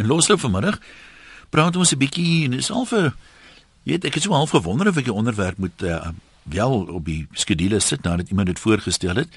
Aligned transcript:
In 0.00 0.06
losloop 0.06 0.40
vanmiddag 0.40 0.78
praat 1.52 1.76
ons 1.76 1.92
'n 1.92 1.98
bietjie 2.00 2.44
en 2.44 2.50
dis 2.56 2.70
al 2.70 2.86
vir 2.88 3.12
weet 3.84 4.04
ek 4.04 4.14
het 4.14 4.22
so 4.22 4.32
half 4.32 4.50
gewonder 4.50 4.88
of 4.88 4.96
ek 4.96 5.04
die 5.04 5.12
onderwerp 5.12 5.58
moet 5.58 5.82
uh, 5.82 6.08
wel 6.42 6.72
op 6.88 7.04
die 7.04 7.26
skedule 7.32 7.80
sit 7.80 8.02
nadat 8.02 8.28
iemand 8.28 8.46
dit 8.46 8.58
voorgestel 8.58 9.16
het. 9.16 9.28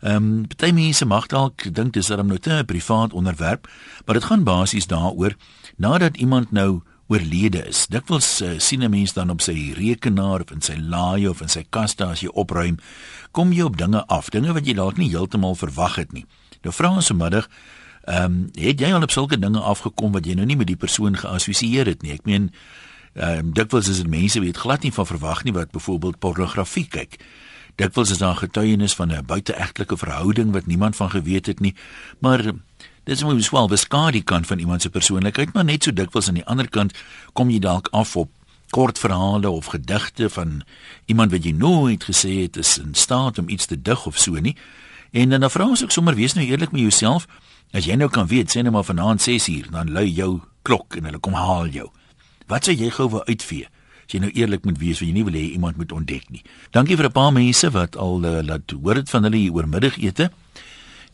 Ehm 0.00 0.16
um, 0.16 0.46
baie 0.56 0.72
mense 0.72 1.04
mag 1.04 1.26
dalk 1.26 1.74
dink 1.74 1.92
dis 1.92 2.06
dan 2.06 2.26
nou 2.26 2.38
'n 2.38 2.64
privaat 2.64 3.12
onderwerp, 3.12 3.68
maar 4.04 4.14
dit 4.14 4.24
gaan 4.24 4.44
basies 4.44 4.86
daaroor 4.86 5.34
nadat 5.76 6.16
iemand 6.16 6.50
nou 6.50 6.82
oorlede 7.06 7.66
is. 7.66 7.86
Dikwels 7.86 8.42
uh, 8.42 8.58
sien 8.58 8.82
'n 8.82 8.90
mens 8.90 9.12
dan 9.12 9.30
op 9.30 9.40
sy 9.40 9.72
rekenaar 9.74 10.40
of 10.40 10.50
in 10.50 10.60
sy 10.60 10.76
laai 10.78 11.28
of 11.28 11.40
in 11.40 11.48
sy 11.48 11.64
kaste 11.70 12.04
as 12.04 12.20
jy 12.20 12.28
opruim, 12.28 12.78
kom 13.30 13.52
jy 13.52 13.62
op 13.62 13.76
dinge 13.76 14.06
af, 14.06 14.30
dinge 14.30 14.52
wat 14.52 14.66
jy 14.66 14.74
dalk 14.74 14.96
nie 14.96 15.10
heeltemal 15.10 15.54
verwag 15.54 15.94
het 15.96 16.12
nie. 16.12 16.26
Nou 16.62 16.74
vra 16.74 16.90
ons 16.90 17.06
vanmiddag 17.06 17.48
Ehm 18.06 18.24
um, 18.24 18.50
het 18.54 18.80
jy 18.80 18.92
al 18.94 19.02
op 19.02 19.10
sulke 19.10 19.38
dinge 19.38 19.58
afgekom 19.58 20.12
wat 20.14 20.26
jy 20.26 20.36
nou 20.38 20.46
nie 20.46 20.56
met 20.56 20.68
die 20.70 20.78
persoon 20.78 21.16
geassosieer 21.18 21.88
het 21.90 22.02
nie? 22.02 22.12
Ek 22.14 22.22
meen 22.24 22.52
ehm 23.14 23.38
um, 23.38 23.52
dikwels 23.52 23.88
is 23.90 23.98
dit 23.98 24.06
mense 24.06 24.40
het 24.40 24.56
glad 24.62 24.86
nie 24.86 24.92
van 24.94 25.06
verwag 25.06 25.42
nie 25.44 25.52
wat 25.52 25.70
byvoorbeeld 25.74 26.18
pornografie 26.18 26.86
kyk. 26.86 27.18
Dikwels 27.74 28.10
is 28.14 28.22
daar 28.22 28.36
getuienis 28.36 28.94
van 28.94 29.10
'n 29.12 29.26
buiteegtelike 29.26 29.96
verhouding 29.96 30.52
wat 30.52 30.66
niemand 30.66 30.96
van 30.96 31.10
geweet 31.10 31.46
het 31.46 31.60
nie. 31.60 31.74
Maar 32.18 32.42
dit 33.04 33.16
is 33.16 33.22
mos 33.22 33.50
wel 33.50 33.68
beskadi 33.68 34.22
kan 34.24 34.44
van 34.44 34.58
iemand 34.58 34.82
se 34.82 34.90
persoonlikheid, 34.90 35.52
maar 35.52 35.64
net 35.64 35.82
so 35.82 35.92
dikwels 35.92 36.28
aan 36.28 36.34
die 36.34 36.46
ander 36.46 36.68
kant 36.68 36.92
kom 37.32 37.50
jy 37.50 37.58
dalk 37.58 37.88
af 37.90 38.16
op 38.16 38.30
kort 38.70 38.98
verhale 38.98 39.50
of 39.50 39.66
gedigte 39.66 40.30
van 40.30 40.62
iemand 41.04 41.30
wat 41.30 41.44
jy 41.44 41.52
nooit 41.52 42.04
gesê 42.04 42.42
het 42.42 42.56
is 42.56 42.78
in 42.78 42.94
staat 42.94 43.38
om 43.38 43.48
iets 43.48 43.66
te 43.66 43.82
dig 43.82 44.06
of 44.06 44.18
so 44.18 44.32
nie. 44.32 44.56
En 45.10 45.28
dan 45.28 45.50
vra 45.50 45.68
ons 45.68 45.82
ook 45.82 45.90
sommer 45.90 46.14
wees 46.14 46.32
nou 46.32 46.46
eerlik 46.46 46.72
met 46.72 46.80
jouself. 46.80 47.26
As 47.72 47.86
jy 47.86 47.96
nou 47.96 48.08
kan 48.08 48.26
weet, 48.26 48.50
sê 48.50 48.62
net 48.62 48.72
maar 48.72 48.84
vanaand 48.84 49.20
6uur, 49.20 49.70
dan 49.70 49.90
lui 49.92 50.06
jou 50.12 50.40
klok 50.62 50.96
en 50.96 51.04
hulle 51.04 51.18
kom 51.18 51.34
haal 51.34 51.68
jou. 51.68 51.90
Wat 52.46 52.66
sê 52.66 52.76
jy 52.76 52.90
gou 52.90 53.08
wou 53.08 53.22
uitvee? 53.26 53.66
As 54.06 54.14
jy 54.14 54.20
nou 54.22 54.30
eerlik 54.30 54.64
moet 54.64 54.78
wees, 54.78 55.00
want 55.00 55.10
jy 55.10 55.14
nie 55.14 55.24
wil 55.24 55.34
hê 55.34 55.52
iemand 55.52 55.76
moet 55.76 55.92
ontdek 55.92 56.30
nie. 56.30 56.42
Dankie 56.70 56.96
vir 56.96 57.06
'n 57.06 57.12
paar 57.12 57.32
mense 57.32 57.70
wat 57.70 57.96
al 57.96 58.24
uh, 58.24 58.42
laat 58.42 58.70
hoor 58.70 58.94
dit 58.94 59.10
van 59.10 59.22
hulle 59.22 59.36
hier 59.36 59.52
oor 59.52 59.66
middagete. 59.66 60.30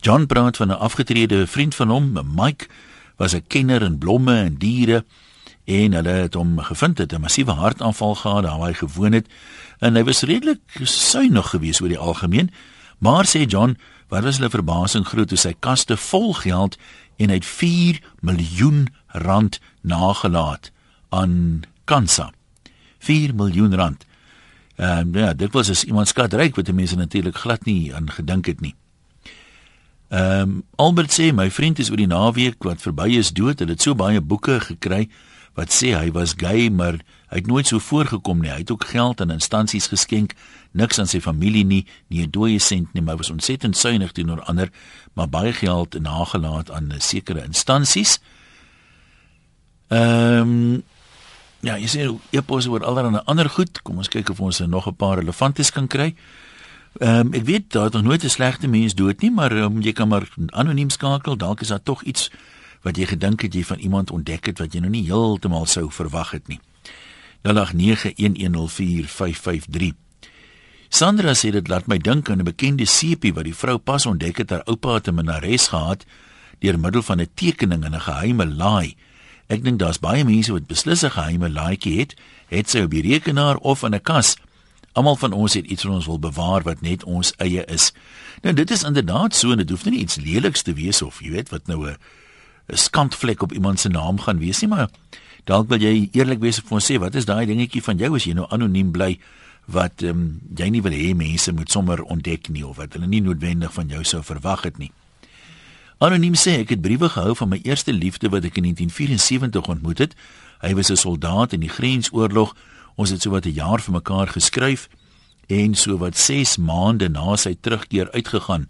John 0.01 0.25
praat 0.25 0.57
van 0.57 0.67
'n 0.67 0.79
afgetrede 0.79 1.47
vriend 1.47 1.75
van 1.75 1.89
hom, 1.89 2.13
Mike, 2.35 2.67
was 3.17 3.33
'n 3.33 3.43
kenner 3.47 3.81
in 3.81 3.97
blomme 3.97 4.35
en 4.35 4.55
diere 4.57 5.05
en 5.65 5.93
hulle 5.93 6.09
het 6.09 6.33
hom 6.33 6.59
gevind 6.59 6.97
het 6.97 7.13
'n 7.13 7.21
massiewe 7.21 7.51
hartaanval 7.51 8.15
gehad 8.15 8.43
waar 8.43 8.67
hy 8.67 8.73
gewoon 8.73 9.11
het 9.11 9.27
en 9.79 9.95
hy 9.95 10.03
was 10.03 10.21
redelik 10.21 10.61
suinig 10.83 11.49
geweest 11.49 11.81
oor 11.81 11.87
die 11.87 11.97
algemeen. 11.97 12.51
Maar 12.99 13.25
sê 13.25 13.45
John, 13.45 13.77
wat 14.07 14.23
was 14.23 14.37
hulle 14.37 14.49
verbasing 14.49 15.05
groot 15.07 15.27
toe 15.27 15.37
sy 15.37 15.53
kaste 15.59 15.97
vol 15.97 16.33
geld 16.33 16.77
en 17.17 17.29
hy 17.29 17.39
het 17.39 17.45
4 17.47 18.01
miljoen 18.21 18.87
rand 19.07 19.59
nagelaat 19.81 20.71
aan 21.09 21.63
Kansa. 21.85 22.31
4 22.99 23.35
miljoen 23.35 23.75
rand. 23.75 24.05
Ehm 24.75 25.13
um, 25.13 25.15
ja, 25.15 25.33
dit 25.33 25.51
was 25.53 25.69
as 25.69 25.83
iemand 25.83 26.07
skatryk 26.07 26.55
wat 26.55 26.65
die 26.65 26.73
mense 26.73 26.95
natuurlik 26.95 27.35
glad 27.35 27.65
nie 27.65 27.93
aan 27.95 28.09
gedink 28.09 28.45
het 28.45 28.61
nie. 28.61 28.75
Ehm 30.09 30.41
um, 30.41 30.63
Albert 30.75 31.13
sê 31.13 31.33
my 31.33 31.51
vriend 31.51 31.79
is 31.79 31.89
oor 31.89 32.01
die 32.01 32.09
naweek 32.09 32.63
wat 32.63 32.81
verby 32.81 33.17
is 33.17 33.31
dood. 33.31 33.59
Hulle 33.59 33.77
het 33.77 33.81
so 33.81 33.95
baie 33.95 34.21
boeke 34.21 34.59
gekry 34.59 35.09
wat 35.53 35.73
sê 35.73 35.93
hy 35.93 36.11
was 36.11 36.33
gay, 36.37 36.69
maar 36.69 36.97
hy 37.29 37.41
het 37.41 37.47
nooit 37.47 37.67
so 37.67 37.79
voorgekom 37.79 38.41
nie. 38.41 38.51
Hy 38.51 38.61
het 38.63 38.71
ook 38.71 38.85
geld 38.89 39.21
aan 39.21 39.33
instansies 39.33 39.87
geskenk, 39.87 40.33
niks 40.71 40.99
aan 40.99 41.09
sy 41.09 41.21
familie 41.21 41.65
nie, 41.65 41.85
nie 42.07 42.25
'n 42.25 42.31
dooie 42.31 42.59
sent 42.59 42.93
nie, 42.93 43.01
maar 43.01 43.17
was 43.17 43.29
ontsettend 43.29 43.77
suiwig 43.77 44.11
teenoor 44.11 44.41
ander, 44.41 44.69
maar 45.13 45.29
baie 45.29 45.53
geld 45.53 45.99
nagelaat 45.99 46.71
aan 46.71 46.93
sekere 46.97 47.43
instansies. 47.43 48.19
Ehm 49.87 50.41
um, 50.41 50.83
ja, 51.59 51.77
jy 51.77 51.87
sien 51.87 52.19
epos 52.29 52.67
oor 52.67 52.83
allerlei 52.83 53.21
ander 53.25 53.49
goed. 53.49 53.81
Kom 53.81 53.97
ons 53.97 54.09
kyk 54.11 54.29
of 54.29 54.39
ons 54.39 54.59
nog 54.59 54.87
'n 54.87 54.95
paar 54.95 55.17
relevantes 55.17 55.71
kan 55.71 55.87
kry. 55.87 56.15
Ehm 56.99 57.27
um, 57.27 57.33
ek 57.33 57.45
weet 57.45 57.71
daar 57.71 57.83
het 57.83 57.93
nog 57.93 58.03
nooit 58.03 58.23
'n 58.23 58.29
slegte 58.29 58.67
mens 58.67 58.95
dood 58.95 59.21
nie, 59.21 59.31
maar 59.31 59.51
um, 59.51 59.81
jy 59.81 59.93
kan 59.93 60.07
maar 60.07 60.27
anoniem 60.47 60.89
skakel, 60.89 61.37
dalk 61.37 61.61
is 61.61 61.67
daar 61.67 61.83
tog 61.83 62.03
iets 62.03 62.31
wat 62.83 62.97
jy 62.97 63.05
gedink 63.05 63.41
het 63.41 63.53
jy 63.55 63.63
van 63.63 63.79
iemand 63.79 64.11
ontdek 64.11 64.45
het 64.45 64.59
wat 64.59 64.73
jy 64.73 64.79
nou 64.83 64.91
nie 64.91 65.07
heeltemal 65.07 65.65
sou 65.65 65.91
verwag 65.91 66.31
het 66.31 66.47
nie. 66.47 66.59
0891104553. 67.43 67.49
Sandra 70.93 71.33
sê 71.33 71.49
dit 71.51 71.67
laat 71.67 71.87
my 71.89 71.97
dink 71.97 72.29
aan 72.29 72.39
'n 72.39 72.45
bekende 72.45 72.85
sepie 72.85 73.33
wat 73.33 73.43
die 73.43 73.55
vrou 73.55 73.77
pas 73.77 74.05
ontdek 74.05 74.37
het 74.37 74.49
haar 74.49 74.63
oupa 74.65 74.93
het 74.93 75.07
'n 75.07 75.15
minares 75.15 75.67
gehad 75.67 76.05
deur 76.59 76.79
middel 76.79 77.01
van 77.01 77.21
'n 77.21 77.27
tekening 77.33 77.85
in 77.85 77.95
'n 77.95 77.99
geheime 77.99 78.45
laai. 78.45 78.95
Ek 79.47 79.63
dink 79.63 79.79
daar's 79.79 79.99
baie 79.99 80.23
mense 80.23 80.51
wat 80.51 80.67
beslis 80.67 81.03
'n 81.03 81.09
geheime 81.09 81.49
laaitjie 81.49 81.99
het, 81.99 82.15
het 82.47 82.69
sy 82.69 82.79
op 82.79 82.91
die 82.91 83.01
rekenaar 83.01 83.57
of 83.57 83.83
in 83.83 83.95
'n 83.95 84.01
kas. 84.01 84.37
Almal 84.93 85.15
van 85.15 85.31
ons 85.31 85.53
het 85.53 85.65
iets 85.65 85.83
wat 85.83 85.93
ons 85.93 86.05
wil 86.05 86.19
bewaar 86.19 86.63
wat 86.63 86.81
net 86.81 87.03
ons 87.03 87.33
eie 87.37 87.65
is. 87.65 87.93
Nou 88.41 88.55
dit 88.55 88.71
is 88.71 88.83
inderdaad 88.83 89.35
so 89.35 89.51
en 89.51 89.57
dit 89.57 89.69
hoef 89.69 89.85
nie 89.85 89.99
iets 89.99 90.15
leliks 90.15 90.61
te 90.61 90.73
wees 90.73 91.01
of 91.01 91.21
jy 91.21 91.31
weet 91.31 91.49
wat 91.49 91.67
nou 91.67 91.89
'n 91.89 91.97
'n 92.71 92.77
skandvlek 92.77 93.41
op 93.41 93.53
iemand 93.53 93.79
se 93.79 93.89
naam 93.89 94.19
gaan 94.19 94.39
wees 94.39 94.61
nie, 94.61 94.69
maar 94.69 94.89
dalk 95.43 95.69
wil 95.69 95.81
jy 95.81 96.09
eerlik 96.11 96.39
wees 96.39 96.57
en 96.57 96.67
vir 96.67 96.75
ons 96.75 96.91
sê 96.91 96.99
wat 96.99 97.15
is 97.15 97.25
daai 97.25 97.45
dingetjie 97.45 97.83
van 97.83 97.97
jou 97.97 98.15
as 98.15 98.23
jy 98.23 98.33
nou 98.33 98.47
anoniem 98.49 98.91
bly 98.91 99.19
wat 99.65 100.03
ehm 100.03 100.09
um, 100.09 100.41
jy 100.55 100.69
nie 100.69 100.81
wil 100.81 100.91
hê 100.91 101.13
mense 101.15 101.51
moet 101.51 101.71
sommer 101.71 102.03
ontdek 102.03 102.49
nie 102.49 102.65
of 102.67 102.77
wat 102.77 102.93
hulle 102.93 103.07
nie 103.07 103.21
noodwendig 103.21 103.73
van 103.73 103.87
jou 103.87 104.03
sou 104.03 104.23
verwag 104.23 104.63
het 104.63 104.77
nie. 104.77 104.91
Anoniem 106.03 106.35
sê 106.35 106.57
ek 106.59 106.69
het 106.69 106.81
briewe 106.81 107.09
gehou 107.09 107.35
van 107.35 107.49
my 107.49 107.59
eerste 107.63 107.93
liefde 107.93 108.29
wat 108.29 108.43
ek 108.43 108.57
in 108.59 108.63
1974 108.63 109.69
ontmoet 109.71 109.99
het. 110.03 110.15
Hy 110.59 110.73
was 110.75 110.91
'n 110.91 110.95
soldaat 110.95 111.53
in 111.53 111.59
die 111.59 111.69
grensoorlog. 111.69 112.55
Ons 112.95 113.09
het 113.09 113.21
so 113.21 113.29
wat 113.29 113.45
'n 113.45 113.53
jaar 113.53 113.79
vir 113.79 113.93
mekaar 113.93 114.27
geskryf 114.27 114.89
en 115.47 115.75
so 115.75 115.97
wat 115.97 116.17
6 116.17 116.57
maande 116.57 117.09
na 117.09 117.35
sy 117.35 117.55
terugkeer 117.59 118.11
uitgegaan. 118.11 118.67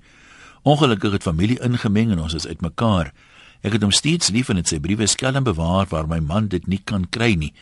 Ongelukkig 0.61 1.11
het 1.11 1.23
familie 1.23 1.59
ingemeng 1.59 2.11
en 2.11 2.19
ons 2.19 2.33
is 2.33 2.47
uitmekaar. 2.47 3.13
Ek 3.63 3.77
het 3.77 3.83
hom 3.85 3.93
steeds 3.95 4.29
lief 4.35 4.49
en 4.51 4.59
het 4.59 4.67
sy 4.67 4.81
briewe 4.83 5.07
skelm 5.07 5.45
bewaar 5.47 5.87
waar 5.91 6.07
my 6.07 6.19
man 6.19 6.49
dit 6.51 6.67
nie 6.67 6.81
kan 6.83 7.07
kry 7.09 7.33
nie. 7.39 7.53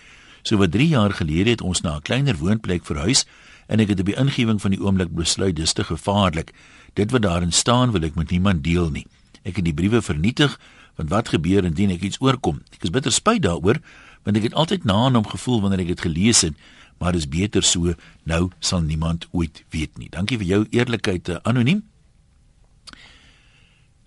So 0.41 0.57
wat 0.57 0.73
3 0.73 0.87
jaar 0.95 1.13
gelede 1.13 1.53
het 1.53 1.61
ons 1.61 1.81
na 1.81 1.95
'n 1.97 2.01
kleiner 2.01 2.35
woonplek 2.35 2.85
verhuis 2.85 3.25
en 3.67 3.79
ek 3.79 3.89
het 3.89 3.99
op 3.99 4.05
die 4.05 4.17
ingewing 4.17 4.61
van 4.61 4.71
die 4.71 4.81
oomblik 4.81 5.13
besluit 5.13 5.55
dis 5.55 5.73
te 5.73 5.83
gevaarlik. 5.83 6.53
Dit 6.93 7.11
wat 7.11 7.21
daarin 7.21 7.51
staan 7.51 7.91
wil 7.91 8.03
ek 8.03 8.15
met 8.15 8.31
niemand 8.31 8.63
deel 8.63 8.89
nie. 8.89 9.05
Ek 9.43 9.55
het 9.55 9.65
die 9.65 9.73
briewe 9.73 10.01
vernietig 10.01 10.59
want 10.95 11.09
wat 11.09 11.29
gebeur 11.29 11.63
indien 11.63 11.89
ek 11.89 12.01
iets 12.01 12.21
oorkom? 12.21 12.61
Ek 12.73 12.83
is 12.83 12.89
bitter 12.89 13.11
spyt 13.11 13.41
daaroor 13.41 13.79
want 14.23 14.37
ek 14.37 14.43
het 14.43 14.53
altyd 14.53 14.83
na 14.83 14.93
aan 14.93 15.15
hom 15.15 15.27
gevoel 15.27 15.61
wanneer 15.61 15.79
ek 15.79 15.87
dit 15.87 16.01
gelees 16.01 16.41
het, 16.41 16.53
maar 16.99 17.11
dis 17.11 17.27
beter 17.27 17.63
so 17.63 17.93
nou 18.23 18.49
sal 18.59 18.81
niemand 18.81 19.27
ooit 19.31 19.63
weet 19.69 19.97
nie. 19.97 20.09
Dankie 20.09 20.37
vir 20.37 20.47
jou 20.47 20.65
eerlikheid 20.69 21.29
eh, 21.29 21.37
anoniem. 21.43 21.83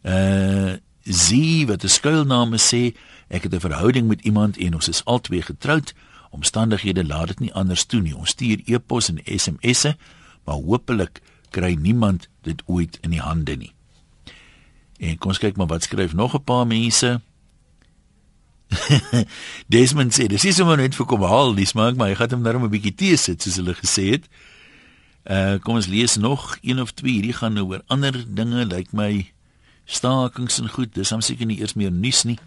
Uh 0.03 0.77
Zie 1.05 1.67
wat 1.67 1.85
'n 1.85 1.89
skuilnaam 1.89 2.57
sê, 2.57 2.97
ek 3.29 3.43
het 3.43 3.55
'n 3.55 3.61
verhouding 3.61 4.09
met 4.09 4.25
iemand 4.25 4.57
en 4.57 4.75
ons 4.75 4.89
is 4.89 5.05
albei 5.05 5.43
getroud. 5.43 5.95
Omstandighede 6.31 7.07
laat 7.07 7.27
dit 7.27 7.41
nie 7.41 7.55
anders 7.55 7.85
toe 7.85 8.01
nie. 8.01 8.17
Ons 8.17 8.31
stuur 8.31 8.61
e-pos 8.65 9.09
en 9.09 9.21
SMS'e, 9.25 9.97
maar 10.45 10.55
hopelik 10.55 11.21
kry 11.51 11.75
niemand 11.75 12.29
dit 12.43 12.63
ooit 12.67 12.99
in 13.01 13.11
die 13.11 13.21
hande 13.21 13.57
nie. 13.57 13.73
En 14.99 15.19
kom 15.19 15.31
ons 15.31 15.39
kyk 15.39 15.57
maar 15.57 15.67
wat 15.67 15.83
skryf 15.83 16.15
nog 16.15 16.35
'n 16.35 16.45
paar 16.45 16.67
mense. 16.67 17.21
Desmond 19.67 20.15
sê, 20.15 20.27
dis 20.27 20.45
is 20.45 20.57
sommer 20.57 20.77
net 20.77 20.95
vir 20.95 21.07
kom 21.07 21.23
haal, 21.23 21.55
dis 21.55 21.73
maak 21.73 21.97
maar, 21.97 22.09
ek 22.09 22.17
gaan 22.17 22.31
hom 22.31 22.43
nou 22.43 22.65
'n 22.65 22.71
bietjie 22.71 22.95
tee 22.95 23.17
sit 23.17 23.43
soos 23.43 23.57
hulle 23.57 23.75
gesê 23.75 24.11
het. 24.11 24.29
Uh 25.25 25.59
kom 25.59 25.75
ons 25.75 25.87
lees 25.87 26.17
nog 26.17 26.57
een 26.63 26.81
of 26.81 26.93
twee, 26.93 27.13
hierdie 27.13 27.33
gaan 27.33 27.55
nou 27.55 27.67
oor 27.67 27.83
ander 27.87 28.13
dinge, 28.13 28.65
lyk 28.65 28.71
like 28.77 28.97
my 28.97 29.34
stakings 29.85 30.59
en 30.59 30.69
goed, 30.69 30.95
dis 30.95 31.11
hom 31.11 31.21
seker 31.21 31.47
nie 31.47 31.61
eers 31.61 31.75
meer 31.75 31.93
nuus 31.93 32.25
nie. 32.25 32.39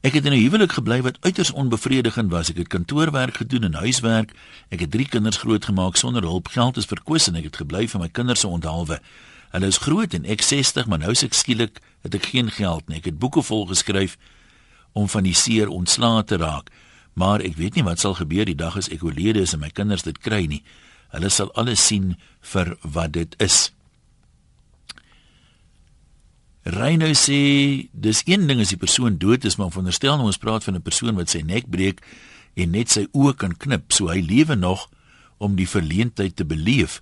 Ek 0.00 0.14
het 0.16 0.24
in 0.24 0.32
'n 0.32 0.40
huwelik 0.40 0.72
gebly 0.72 1.02
wat 1.02 1.16
uiters 1.20 1.50
onbevredigend 1.50 2.30
was. 2.30 2.48
Ek 2.48 2.56
het 2.56 2.68
kantoorwerk 2.68 3.36
gedoen 3.36 3.64
en 3.64 3.74
huiswerk. 3.74 4.32
Ek 4.68 4.80
het 4.80 4.90
3 4.90 5.08
kinders 5.08 5.36
grootgemaak 5.36 5.96
sonder 5.96 6.22
hulp. 6.22 6.48
Geld 6.48 6.76
is 6.76 6.86
verkwis 6.86 7.28
en 7.28 7.34
ek 7.34 7.44
het 7.44 7.56
gebly 7.56 7.88
vir 7.88 8.00
my 8.00 8.08
kinders 8.08 8.40
se 8.40 8.46
onthaalwe. 8.46 9.00
Hulle 9.50 9.66
is 9.66 9.78
groot 9.78 10.14
en 10.14 10.24
ek 10.24 10.42
60, 10.42 10.86
maar 10.86 10.98
nou 10.98 11.10
is 11.10 11.22
ek 11.22 11.32
skielik 11.32 11.80
het 12.02 12.14
ek 12.14 12.26
geen 12.26 12.50
geld 12.50 12.88
nie. 12.88 12.96
Ek 12.96 13.04
het 13.04 13.18
boeke 13.18 13.42
vol 13.42 13.66
geskryf 13.66 14.16
om 14.92 15.08
van 15.08 15.22
die 15.22 15.34
seer 15.34 15.68
ontslae 15.68 16.24
te 16.24 16.36
raak. 16.36 16.70
Maar 17.12 17.40
ek 17.40 17.56
weet 17.56 17.74
nie 17.74 17.84
wat 17.84 17.98
sal 17.98 18.14
gebeur 18.14 18.44
die 18.44 18.54
dag 18.54 18.76
as 18.76 18.88
ek 18.88 19.04
oorlede 19.04 19.40
is 19.40 19.52
en 19.52 19.60
my 19.60 19.68
kinders 19.68 20.02
dit 20.02 20.18
kry 20.18 20.46
nie. 20.46 20.62
Hulle 21.10 21.28
sal 21.28 21.52
alles 21.52 21.86
sien 21.86 22.16
vir 22.40 22.76
wat 22.82 23.12
dit 23.12 23.34
is. 23.38 23.72
Reino 26.62 27.08
sê 27.16 27.88
dis 27.92 28.22
een 28.26 28.46
ding 28.46 28.60
as 28.60 28.68
die 28.74 28.80
persoon 28.80 29.16
dood 29.18 29.44
is, 29.48 29.56
maar 29.56 29.70
veronderstel 29.72 30.18
nou 30.20 30.26
ons 30.28 30.38
praat 30.40 30.64
van 30.64 30.76
'n 30.76 30.82
persoon 30.82 31.16
wat 31.16 31.30
sy 31.30 31.40
nek 31.40 31.70
breek 31.70 32.04
en 32.54 32.70
net 32.70 32.90
sy 32.90 33.06
oë 33.12 33.34
kan 33.36 33.56
knip, 33.56 33.92
so 33.92 34.08
hy 34.08 34.20
lewe 34.20 34.54
nog 34.54 34.88
om 35.38 35.56
die 35.56 35.68
verleentheid 35.68 36.36
te 36.36 36.44
beleef. 36.44 37.00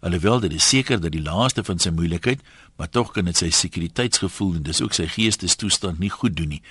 Alhoewel 0.00 0.40
dit 0.40 0.52
is 0.52 0.68
seker 0.68 1.00
dat 1.00 1.12
die 1.12 1.22
laaste 1.22 1.64
van 1.64 1.78
sy 1.78 1.90
moeilikheid, 1.90 2.40
maar 2.76 2.90
tog 2.90 3.12
kan 3.12 3.24
dit 3.24 3.36
sy 3.36 3.50
sekuriteitsgevoel 3.50 4.54
en 4.54 4.62
dis 4.62 4.82
ook 4.82 4.94
sy 4.94 5.06
geestestoestand 5.06 5.98
nie 5.98 6.10
goed 6.10 6.36
doen 6.36 6.48
nie. 6.48 6.62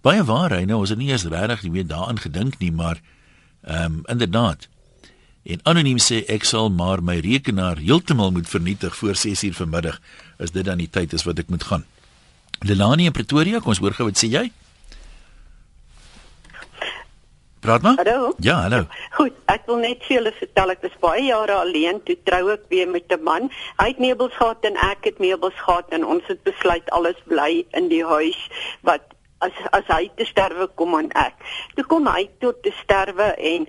Baie 0.00 0.24
waar, 0.24 0.50
hy 0.50 0.64
nou, 0.64 0.80
ons 0.80 0.92
het 0.92 0.98
nie 0.98 1.08
eers 1.08 1.24
regtig 1.24 1.62
nie 1.62 1.70
meer 1.70 1.86
daaraan 1.86 2.18
gedink 2.18 2.58
nie, 2.58 2.72
maar 2.72 3.00
ehm 3.64 3.84
um, 3.84 4.02
inderdaad. 4.06 4.68
En 5.46 5.60
anoniem 5.62 5.98
sê 6.02 6.24
ek 6.26 6.42
sal 6.42 6.72
maar 6.74 6.98
my 7.06 7.20
rekenaar 7.22 7.78
heeltemal 7.78 8.32
moet 8.34 8.48
vernietig 8.50 8.96
voor 8.98 9.14
6uur 9.14 9.54
vanmiddag 9.54 10.00
as 10.42 10.50
dit 10.50 10.64
dan 10.66 10.80
die 10.82 10.90
tyd 10.90 11.12
is 11.14 11.22
wat 11.22 11.38
ek 11.38 11.52
moet 11.54 11.62
gaan. 11.62 11.84
Lelani 12.66 13.06
in 13.06 13.14
Pretoria, 13.14 13.60
kom 13.60 13.70
ons 13.70 13.82
hoor 13.84 13.94
gou 13.94 14.08
wat 14.08 14.18
sê 14.18 14.26
jy? 14.32 14.48
Praat 17.62 17.82
maar. 17.82 17.94
Hallo. 18.00 18.32
Ja, 18.42 18.56
hallo. 18.64 18.88
Goed, 19.14 19.36
ek 19.50 19.68
wil 19.70 19.78
net 19.84 20.02
vir 20.06 20.16
julle 20.16 20.32
vertel 20.34 20.72
ek 20.74 20.82
was 20.86 20.96
baie 21.02 21.24
jare 21.28 21.60
alleen 21.60 22.00
toe 22.08 22.16
trou 22.26 22.50
ek 22.52 22.64
weer 22.72 22.90
met 22.90 23.12
'n 23.14 23.22
man. 23.22 23.50
Hy 23.78 23.86
het 23.92 24.02
meubels 24.02 24.34
gehad 24.34 24.64
en 24.66 24.74
ek 24.76 25.04
het 25.10 25.18
meubels 25.18 25.58
gehad 25.62 25.86
en 25.90 26.06
ons 26.06 26.26
het 26.26 26.42
besluit 26.42 26.90
alles 26.90 27.18
bly 27.26 27.66
in 27.70 27.88
die 27.88 28.04
huis 28.04 28.38
wat 28.82 29.14
as 29.38 29.54
as 29.70 29.86
hy 29.94 30.10
te 30.16 30.24
sterwe 30.24 30.66
kom 30.74 30.98
en 30.98 31.10
ek. 31.14 31.34
Toe 31.74 31.84
kom 31.84 32.06
hy 32.06 32.28
tot 32.40 32.62
te 32.62 32.74
sterwe 32.82 33.34
en 33.38 33.66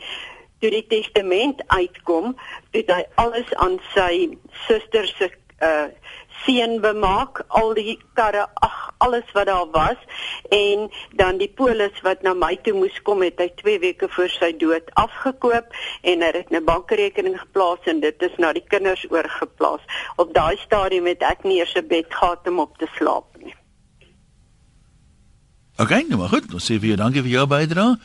toe 0.59 0.69
die 0.69 0.85
testament 0.87 1.63
uitkom, 1.67 2.35
het 2.71 2.89
hy 2.91 3.03
alles 3.15 3.53
aan 3.55 3.79
sy 3.93 4.37
suster 4.67 5.07
se 5.17 5.31
uh 5.61 5.87
seën 6.45 6.81
bemaak 6.81 7.41
al 7.47 7.73
die 7.73 7.97
karre 8.13 8.45
ag 8.65 8.75
alles 8.97 9.25
wat 9.33 9.47
daar 9.49 9.69
was 9.71 9.97
en 10.49 10.89
dan 11.17 11.37
die 11.37 11.49
polis 11.49 12.01
wat 12.05 12.21
na 12.21 12.33
my 12.33 12.55
toe 12.63 12.73
moes 12.77 12.99
kom 13.07 13.23
het 13.25 13.39
hy 13.41 13.47
2 13.61 13.79
weke 13.81 14.09
voor 14.15 14.29
sy 14.29 14.51
dood 14.61 14.91
afgekoop 15.01 15.73
en 16.11 16.25
hy 16.25 16.31
het 16.35 16.51
'n 16.51 16.63
bankrekening 16.65 17.39
geplaas 17.39 17.81
en 17.85 17.99
dit 17.99 18.21
is 18.21 18.37
na 18.37 18.53
die 18.53 18.67
kinders 18.67 19.05
oorgeplaas. 19.09 19.81
Op 20.15 20.33
daai 20.33 20.57
stadium 20.57 21.05
het 21.05 21.21
ek 21.21 21.43
nie 21.43 21.59
eers 21.59 21.75
'n 21.75 21.87
bed 21.87 22.13
gehad 22.13 22.47
om 22.47 22.59
op 22.59 22.77
te 22.77 22.87
slaap 22.97 23.25
nie. 23.37 23.55
OK 25.77 25.89
nou 25.89 26.17
maar 26.17 26.29
goed. 26.29 26.53
Ons 26.53 26.71
sê 26.71 26.79
vir 26.79 26.87
jou 26.87 26.97
dankie 26.97 27.21
vir 27.21 27.31
jou 27.31 27.47
bydrae 27.47 27.97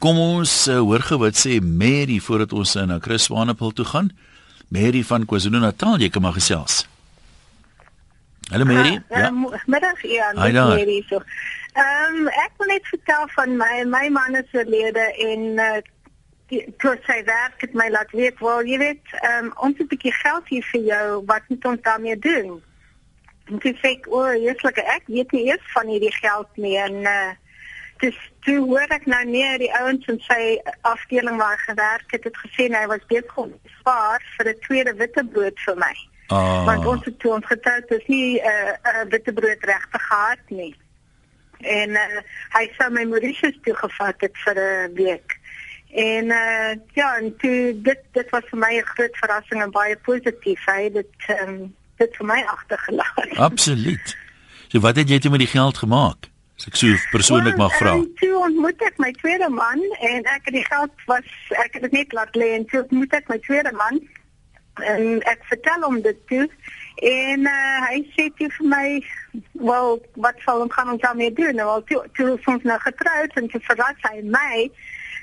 kom 0.00 0.18
ons 0.18 0.52
uh, 0.68 0.80
hoor 0.80 1.04
gou 1.04 1.20
wat 1.20 1.36
sê 1.36 1.60
Mary 1.60 2.18
voordat 2.24 2.52
ons 2.56 2.76
uh, 2.76 2.86
na 2.88 2.98
Chris 3.04 3.28
Swanepoel 3.28 3.72
toe 3.76 3.84
gaan 3.84 4.10
Mary 4.72 5.02
van 5.04 5.26
KwaZulu-Natal 5.28 6.00
jy 6.00 6.08
kan 6.08 6.24
maar 6.24 6.38
gesels 6.38 6.86
Hallo 8.50 8.64
Mary. 8.64 8.96
Uh, 8.96 9.18
ja. 9.18 9.28
Um, 9.28 9.46
middag 9.66 10.02
ja, 10.02 10.32
Hi 10.34 10.50
Mary 10.52 11.04
so. 11.08 11.22
Ehm 11.72 12.16
um, 12.16 12.28
ek 12.28 12.56
wil 12.58 12.72
net 12.72 12.86
vertel 12.90 13.28
van 13.36 13.56
my 13.56 13.84
my 13.86 14.08
man 14.10 14.34
is 14.40 14.48
verlede 14.50 15.04
en 15.26 15.44
uh 15.62 15.82
toe 16.82 16.96
sy 17.06 17.20
werk 17.28 17.62
het 17.62 17.76
my 17.78 17.86
laat 17.94 18.10
weet 18.10 18.40
wel 18.42 18.66
jy 18.66 18.78
weet 18.82 19.12
ehm 19.20 19.50
um, 19.50 19.52
ons 19.68 19.78
het 19.78 19.86
'n 19.86 19.92
bietjie 19.92 20.16
geld 20.22 20.48
hier 20.48 20.66
vir 20.72 20.82
jou 20.88 21.22
wat 21.26 21.46
moet 21.48 21.64
ons 21.64 21.82
daarmee 21.82 22.18
doen? 22.18 22.58
En 23.46 23.58
toe 23.58 23.74
sê 23.78 23.94
ek 23.94 24.10
o, 24.10 24.26
eerlik 24.26 24.78
ek 24.78 25.06
weet 25.06 25.30
nie 25.32 25.46
eers 25.46 25.70
van 25.76 25.86
hierdie 25.86 26.16
geld 26.18 26.50
nie 26.56 26.76
en 26.78 26.94
uh 27.06 27.30
dis 28.00 28.16
toe 28.46 28.58
hoor 28.66 28.92
ek 28.96 29.06
nou 29.06 29.22
nie 29.28 29.46
die 29.62 29.72
ouens 29.80 30.06
in 30.12 30.20
sy 30.26 30.58
afdeling 30.88 31.36
waar 31.40 31.56
hy 31.56 31.64
gewerk 31.66 32.14
het 32.16 32.24
het 32.28 32.38
gesê 32.44 32.68
hy 32.72 32.86
was 32.92 33.04
besig 33.12 33.36
om 33.36 33.52
spaar 33.80 34.22
vir 34.36 34.52
'n 34.52 34.60
tweede 34.66 34.94
witbrood 34.94 35.58
vir 35.66 35.76
my. 35.76 35.94
Ah. 36.30 36.64
Want 36.64 36.86
ons 36.86 37.04
het 37.04 37.18
toe 37.18 37.32
ons 37.32 37.46
getroud 37.46 37.90
is 37.90 38.06
nie 38.06 38.40
'n 38.40 38.46
uh, 38.46 38.74
uh, 38.92 39.04
witbrood 39.10 39.64
regte 39.72 39.98
gehad 39.98 40.44
nie. 40.48 40.74
En 41.60 41.90
uh, 41.90 42.22
hy 42.56 42.64
sou 42.78 42.90
my 42.90 43.04
Mauritius 43.04 43.58
toe 43.62 43.74
gevat 43.74 44.20
het 44.20 44.36
vir 44.44 44.56
'n 44.56 44.94
week. 44.94 45.38
En 45.90 46.24
uh, 46.24 46.72
ja, 46.94 47.16
en 47.18 47.36
toe, 47.36 47.80
dit 47.82 48.00
dit 48.12 48.30
was 48.30 48.44
vir 48.50 48.58
my 48.58 48.72
'n 48.78 48.90
groot 48.94 49.16
verrassing 49.16 49.62
en 49.62 49.70
baie 49.70 49.96
positief. 49.96 50.64
Hy 50.66 50.82
het 50.82 50.92
dit 50.92 51.38
um, 51.40 51.74
dit 51.96 52.16
vir 52.16 52.26
my 52.26 52.42
agtergelaat. 52.46 53.36
Absoluut. 53.36 54.16
So 54.68 54.80
wat 54.80 54.96
het 54.96 55.08
jy 55.08 55.18
toe 55.18 55.30
met 55.30 55.40
die 55.40 55.50
geld 55.50 55.78
gemaak? 55.78 56.30
As 56.60 56.66
ek 56.68 56.76
so 56.76 56.96
persoonlik 57.08 57.56
mag 57.56 57.72
vra. 57.80 57.94
En 57.96 58.02
toe 58.20 58.34
ontmoet 58.36 58.82
ek 58.84 58.98
my 59.00 59.08
tweede 59.16 59.46
man 59.48 59.80
en 60.04 60.26
ek 60.28 60.50
het 60.50 60.56
die 60.58 60.64
geld 60.66 61.06
was 61.08 61.30
ek 61.56 61.78
het 61.78 61.86
dit 61.86 61.94
net 61.96 62.12
laat 62.12 62.36
lê 62.36 62.50
en 62.52 62.66
toe 62.68 62.82
ontmoet 62.82 63.16
ek 63.16 63.30
my 63.32 63.38
tweede 63.46 63.72
man 63.78 63.96
en 64.84 65.22
ek 65.32 65.46
vertel 65.48 65.86
hom 65.86 65.96
dit 66.04 66.20
toe 66.28 66.44
en 67.08 67.48
uh, 67.48 67.78
hy 67.86 68.02
sê 68.12 68.28
toe 68.36 68.50
vir 68.58 68.68
my 68.74 68.84
wel 69.64 69.96
wat 70.26 70.44
sal 70.44 70.60
ons 70.66 70.76
gaan 70.76 70.92
ons 70.92 71.00
daarmee 71.00 71.32
doen? 71.40 71.56
Nou 71.56 71.80
toe 71.88 72.04
toe 72.20 72.36
ons 72.36 72.68
nou 72.68 72.78
getroud 72.84 73.40
en 73.40 73.48
toe 73.56 73.64
verras 73.70 74.06
hy 74.10 74.20
my 74.28 74.68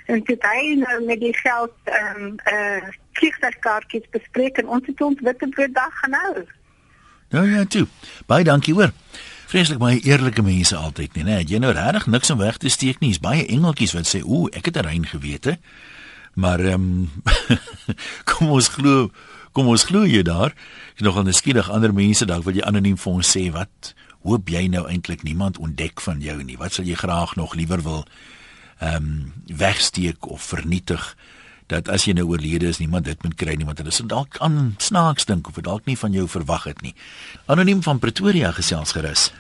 en 0.10 0.26
toe 0.26 0.40
hy 0.42 0.60
nou 0.82 1.00
met 1.06 1.22
die 1.22 1.36
geld 1.44 1.94
ehm 1.94 2.32
um, 2.32 2.36
uh, 2.50 2.94
vliegtuigkaartjies 3.22 4.10
bespreek 4.18 4.58
en 4.58 4.74
ons 4.74 4.90
het 4.90 5.06
ons 5.06 5.26
witte 5.30 5.70
dag 5.70 6.02
genou 6.02 6.48
nou 7.30 7.46
ja 7.46 7.66
toe. 7.66 7.86
Baie 8.26 8.44
dankie 8.44 8.74
hoor 8.74 8.90
Vreeslik 9.48 9.80
baie 9.80 10.00
eerlike 10.04 10.44
mense 10.44 10.76
altyd 10.76 11.14
nie, 11.16 11.24
né? 11.24 11.40
Jy 11.48 11.60
nou 11.64 11.72
regtig 11.72 12.08
niks 12.12 12.30
om 12.34 12.42
weg 12.42 12.58
te 12.60 12.70
steek 12.70 13.00
nie. 13.00 13.14
Is 13.16 13.24
baie 13.24 13.46
engeltjies 13.48 13.94
wat 13.96 14.08
sê, 14.08 14.20
"Ooh, 14.24 14.50
ek 14.52 14.66
het 14.66 14.78
'n 14.78 14.86
rein 14.86 15.06
gewete." 15.06 15.58
Maar 16.36 16.60
ehm 16.60 16.74
um, 16.74 17.12
kom 18.30 18.50
ons 18.50 18.68
glo 18.68 19.12
Kom 19.58 19.72
ons 19.74 19.88
glo 19.90 20.06
jy 20.06 20.22
daar. 20.22 20.54
Jy 21.00 21.08
nog 21.08 21.16
al 21.18 21.24
neskierig 21.26 21.70
ander 21.74 21.90
mense 21.94 22.26
dalk 22.30 22.44
wil 22.46 22.54
jy 22.54 22.62
anoniem 22.62 22.98
vir 23.02 23.14
ons 23.14 23.30
sê 23.34 23.48
wat 23.50 23.96
hoop 24.22 24.52
jy 24.54 24.68
nou 24.70 24.84
eintlik 24.86 25.24
niemand 25.26 25.58
ontdek 25.58 26.04
van 26.06 26.22
jou 26.22 26.36
nie. 26.44 26.60
Wat 26.62 26.76
sal 26.78 26.86
jy 26.86 26.94
graag 26.94 27.34
nog 27.40 27.56
liewer 27.58 27.82
wil 27.82 28.04
ehm 28.78 28.96
um, 28.96 29.34
wegsteek 29.50 30.30
of 30.30 30.46
vernietig 30.46 31.16
dat 31.72 31.90
as 31.92 32.06
jy 32.08 32.16
nou 32.18 32.28
oorlede 32.32 32.68
is 32.68 32.80
niemand 32.80 33.06
dit 33.06 33.24
moet 33.24 33.36
kry 33.36 33.56
nie 33.60 33.68
want 33.68 33.82
hulle 33.84 33.92
sal 33.92 34.08
dalk 34.08 34.40
aan 34.44 34.76
snaaks 34.84 35.28
dink 35.28 35.48
of 35.52 35.60
dalk 35.64 35.86
nie 35.86 35.98
van 36.00 36.16
jou 36.16 36.28
verwag 36.28 36.70
het 36.72 36.82
nie. 36.82 36.96
Anoniem 37.46 37.84
van 37.84 38.00
Pretoria 38.00 38.52
gesels 38.56 38.96
gerus. 38.96 39.32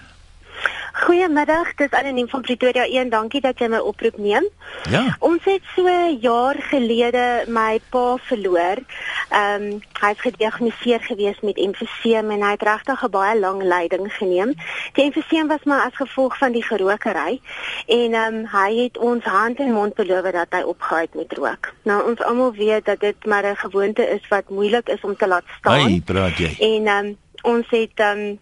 Goeiemiddag, 1.07 1.69
dis 1.79 1.93
anoniem 1.95 2.27
van 2.27 2.41
Pretoria 2.41 2.83
1. 2.83 3.09
Dankie 3.09 3.39
dat 3.39 3.61
jy 3.63 3.69
my 3.71 3.77
oproep 3.79 4.17
neem. 4.19 4.43
Ja. 4.91 5.05
Ons 5.23 5.45
het 5.47 5.63
so 5.71 5.87
'n 5.87 6.17
jaar 6.19 6.55
gelede 6.59 7.45
my 7.47 7.79
pa 7.89 8.17
verloor. 8.27 8.81
Ehm 9.29 9.63
um, 9.63 9.79
hy 10.01 10.09
is 10.11 10.19
gediagnoseer 10.19 10.99
gewees 10.99 11.39
met 11.41 11.57
emfyseem 11.57 12.31
en 12.31 12.43
hy 12.43 12.51
het 12.51 12.61
regtig 12.61 13.03
'n 13.03 13.09
baie 13.09 13.39
lang 13.39 13.63
lyding 13.63 14.13
geneem. 14.13 14.53
Die 14.93 15.03
emfyseem 15.03 15.47
was 15.47 15.63
maar 15.63 15.85
as 15.85 15.95
gevolg 15.95 16.37
van 16.37 16.51
die 16.51 16.63
gerookery 16.63 17.39
en 17.85 18.13
ehm 18.13 18.35
um, 18.35 18.45
hy 18.45 18.83
het 18.83 18.97
ons 18.97 19.23
hand 19.23 19.59
en 19.59 19.71
mond 19.71 19.93
beloof 19.93 20.31
dat 20.31 20.47
hy 20.49 20.61
opgehou 20.61 21.01
het 21.01 21.15
met 21.15 21.33
rook. 21.33 21.73
Nou 21.83 22.09
ons 22.09 22.19
almal 22.21 22.51
weet 22.53 22.85
dat 22.85 22.99
dit 22.99 23.25
maar 23.25 23.45
'n 23.45 23.55
gewoonte 23.55 24.03
is 24.09 24.27
wat 24.27 24.49
moeilik 24.49 24.89
is 24.89 25.01
om 25.01 25.15
te 25.15 25.27
laat 25.27 25.47
staan. 25.59 25.79
Hey, 25.79 26.01
praat 26.05 26.37
jy. 26.37 26.55
En 26.59 26.85
ehm 26.87 27.05
um, 27.05 27.17
ons 27.41 27.65
het 27.69 27.95
ehm 27.95 28.19
um, 28.19 28.39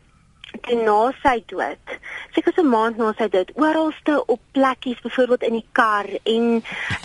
toe 0.61 0.77
na 0.83 1.11
sy 1.23 1.43
dood. 1.51 1.97
Seker 2.35 2.53
so 2.55 2.61
'n 2.61 2.69
maand 2.69 2.97
na 2.97 3.13
sy 3.17 3.27
dood, 3.29 3.51
oralste 3.55 4.25
op 4.25 4.39
plekkies, 4.51 5.01
byvoorbeeld 5.01 5.43
in 5.43 5.53
die 5.53 5.69
kar 5.71 6.07
en 6.23 6.63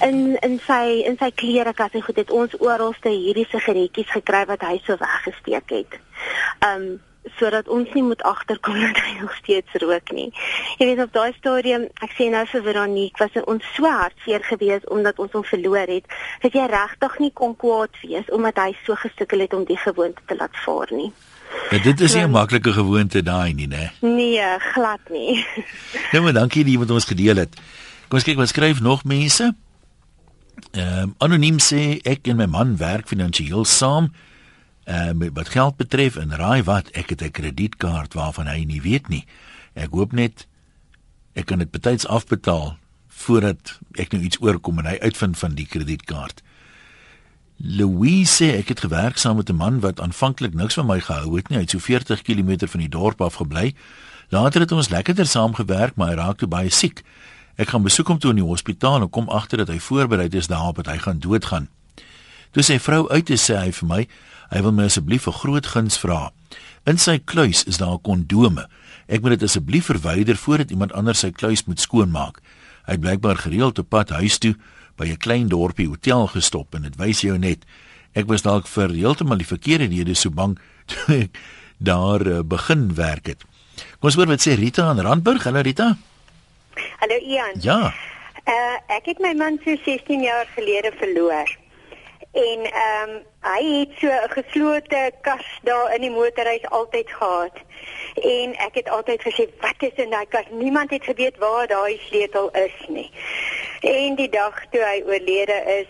in 0.08 0.38
in 0.40 0.58
sy 0.66 1.02
in 1.10 1.16
sy 1.18 1.30
klerekas 1.30 1.92
en 1.92 2.02
goed 2.02 2.16
het 2.16 2.30
ons 2.30 2.58
oralste 2.58 3.08
hierdie 3.08 3.46
sigaretjies 3.50 4.10
gekry 4.10 4.44
wat 4.46 4.60
hy 4.60 4.80
so 4.84 4.96
weggesteek 4.96 5.70
het. 5.70 6.00
Um 6.66 7.00
sodat 7.36 7.68
ons 7.68 7.92
nie 7.92 8.02
moet 8.02 8.22
agterkom 8.22 8.78
dat 8.86 9.00
hy 9.04 9.18
nog 9.20 9.34
steeds 9.34 9.72
rook 9.82 10.12
nie. 10.16 10.28
Jy 10.78 10.86
weet 10.86 11.02
op 11.04 11.12
daai 11.12 11.32
stadium, 11.36 11.86
ek 12.04 12.14
sê 12.16 12.30
nou 12.32 12.44
vir 12.52 12.64
Veronique, 12.68 13.20
was 13.20 13.44
ons 13.44 13.66
so 13.76 13.88
hartseer 13.88 14.44
geweest 14.48 14.88
omdat 14.88 15.18
ons 15.18 15.36
hom 15.36 15.44
verloor 15.44 15.90
het, 15.90 16.08
dat 16.44 16.56
jy 16.56 16.66
regtig 16.72 17.18
nie 17.18 17.32
kon 17.42 17.56
kwaad 17.56 18.00
wees 18.04 18.30
omdat 18.32 18.62
hy 18.64 18.72
so 18.86 18.96
gesukkel 18.96 19.44
het 19.44 19.56
om 19.56 19.66
die 19.68 19.80
gewoonte 19.80 20.24
te 20.26 20.38
laat 20.40 20.56
vaar 20.64 20.94
nie. 20.96 21.10
Ja, 21.70 21.78
dit 21.78 22.00
is 22.00 22.14
nie 22.14 22.22
'n 22.22 22.30
maklike 22.30 22.72
gewoonte 22.72 23.22
daai 23.22 23.54
nie, 23.54 23.68
né? 23.68 23.90
Nee, 24.00 24.58
glad 24.58 25.00
nie. 25.10 25.46
Nou 26.12 26.22
maar 26.22 26.32
dankie 26.32 26.64
dat 26.64 26.72
jy 26.72 26.78
met 26.78 26.90
ons 26.90 27.04
gedeel 27.04 27.36
het. 27.36 27.54
Kom 28.08 28.18
ons 28.18 28.24
kyk 28.24 28.36
wat 28.36 28.48
skryf 28.48 28.80
nog 28.80 29.04
mense. 29.04 29.54
Ehm 30.70 31.02
um, 31.02 31.14
anoniem 31.18 31.58
sê 31.58 32.00
ek 32.02 32.26
en 32.26 32.36
my 32.36 32.46
man 32.46 32.76
werk 32.76 33.08
finansiëel 33.08 33.64
saam. 33.64 34.12
Ehm 34.84 35.22
um, 35.22 35.30
wat 35.34 35.48
geld 35.48 35.76
betref 35.76 36.16
en 36.16 36.36
raai 36.36 36.62
wat, 36.62 36.90
ek 36.90 37.08
het 37.08 37.22
'n 37.22 37.30
kredietkaart 37.30 38.14
waarvan 38.14 38.46
hy 38.46 38.64
nie 38.64 38.82
weet 38.82 39.08
nie. 39.08 39.24
Ek 39.74 39.90
hoop 39.90 40.12
net 40.12 40.46
ek 41.32 41.46
kan 41.46 41.58
dit 41.58 41.70
betyds 41.70 42.06
afbetaal 42.06 42.76
voordat 43.08 43.78
ek 43.92 44.12
nou 44.12 44.22
iets 44.22 44.40
oorkom 44.40 44.78
en 44.78 44.86
hy 44.86 44.98
uitvind 44.98 45.38
van 45.38 45.54
die 45.54 45.66
kredietkaart. 45.66 46.42
Louise 47.60 48.32
sê 48.32 48.54
ek 48.56 48.70
het 48.72 48.80
gewerk 48.80 49.18
saam 49.20 49.36
met 49.36 49.50
'n 49.50 49.56
man 49.56 49.80
wat 49.80 50.00
aanvanklik 50.00 50.54
niks 50.54 50.74
van 50.74 50.86
my 50.86 51.00
gehou 51.00 51.36
het 51.36 51.48
nie. 51.48 51.56
Hy 51.56 51.62
het 51.62 51.70
so 51.70 51.78
40 51.78 52.22
km 52.22 52.66
van 52.66 52.80
die 52.80 52.88
dorp 52.88 53.20
af 53.20 53.34
gebly. 53.34 53.74
Later 54.28 54.60
het 54.60 54.72
ons 54.72 54.88
lekkerder 54.88 55.26
saamgewerk, 55.26 55.96
maar 55.96 56.08
hy 56.08 56.14
raak 56.14 56.38
toe 56.38 56.48
baie 56.48 56.70
siek. 56.70 57.02
Ek 57.56 57.68
gaan 57.68 57.82
besoek 57.82 58.08
hom 58.08 58.18
toe 58.18 58.30
in 58.30 58.36
die 58.36 58.44
hospitaal 58.44 59.02
en 59.02 59.10
kom 59.10 59.28
agter 59.28 59.58
dat 59.58 59.68
hy 59.68 59.78
voorberei 59.78 60.28
is 60.28 60.46
daarop 60.46 60.76
dat 60.76 60.86
hy 60.86 60.98
gaan 60.98 61.18
doodgaan. 61.18 61.68
Toe 62.50 62.62
sy 62.62 62.78
vrou 62.78 63.08
uit 63.08 63.30
is, 63.30 63.50
sê 63.50 63.56
hy 63.56 63.72
vir 63.72 63.88
my, 63.88 64.08
hy 64.50 64.62
wil 64.62 64.72
my 64.72 64.84
asseblief 64.84 65.26
'n 65.26 65.32
groot 65.32 65.66
guns 65.66 65.98
vra. 65.98 66.32
In 66.86 66.98
sy 66.98 67.18
kluis 67.18 67.64
is 67.64 67.76
daar 67.76 67.98
kondome. 67.98 68.68
Ek 69.06 69.20
moet 69.20 69.30
dit 69.30 69.42
asseblief 69.42 69.84
verwyder 69.84 70.36
voordat 70.36 70.70
iemand 70.70 70.92
anders 70.92 71.18
sy 71.18 71.30
kluis 71.30 71.64
moet 71.64 71.80
skoonmaak. 71.80 72.40
Hy 72.86 72.92
het 72.92 73.00
blykbaar 73.00 73.36
gereeld 73.36 73.78
op 73.78 73.88
pad 73.88 74.08
huis 74.08 74.38
toe 74.38 74.56
by 75.00 75.08
'n 75.08 75.16
klein 75.16 75.48
dorpie 75.48 75.88
hotel 75.88 76.26
gestop 76.28 76.74
en 76.76 76.82
dit 76.82 76.96
wys 77.00 77.24
jou 77.24 77.38
net 77.38 77.64
ek 78.12 78.26
was 78.28 78.42
dalk 78.42 78.68
vir 78.68 78.92
heeltemal 78.92 79.40
die 79.40 79.48
verkeerde 79.48 79.88
rede 79.88 80.14
so 80.14 80.30
bang 80.30 80.58
toe 80.90 81.24
ek 81.24 81.40
daar 81.80 82.20
uh, 82.26 82.40
begin 82.44 82.94
werk 82.94 83.26
het. 83.32 83.40
Kom 84.00 84.10
ons 84.10 84.16
hoor 84.18 84.28
wat 84.28 84.44
sê 84.44 84.52
Rita 84.58 84.84
aan 84.90 85.00
Randburg. 85.00 85.44
Hallo 85.48 85.62
Rita. 85.64 85.96
Hallo 87.00 87.16
Ian. 87.16 87.56
Ja. 87.64 87.94
Uh 88.44 88.76
ek 88.96 89.06
het 89.14 89.18
my 89.24 89.32
man 89.32 89.56
so 89.64 89.76
16 89.84 90.20
jaar 90.20 90.46
gelede 90.56 90.92
verloor. 91.00 91.48
En 92.32 92.60
ehm 92.68 93.08
um, 93.08 93.14
hy 93.40 93.62
het 93.80 93.96
so 94.00 94.06
'n 94.06 94.30
geslote 94.36 95.12
kas 95.22 95.46
daar 95.62 95.94
in 95.94 96.00
die 96.00 96.10
motorhuis 96.10 96.68
altyd 96.68 97.08
gehad. 97.10 97.56
En 98.14 98.54
ek 98.56 98.74
het 98.74 98.88
altyd 98.88 99.20
gesê 99.22 99.48
wat 99.60 99.78
is 99.78 99.96
in 100.04 100.10
daai 100.10 100.26
kas? 100.28 100.44
Niemand 100.50 100.90
het 100.90 101.04
geweet 101.04 101.38
waar 101.38 101.66
daai 101.66 102.00
sleutel 102.08 102.50
is 102.50 102.88
nie. 102.88 103.10
En 103.80 104.14
die 104.14 104.28
dag 104.28 104.56
toe 104.70 104.82
hy 104.84 105.00
oorlede 105.08 105.56
is, 105.80 105.88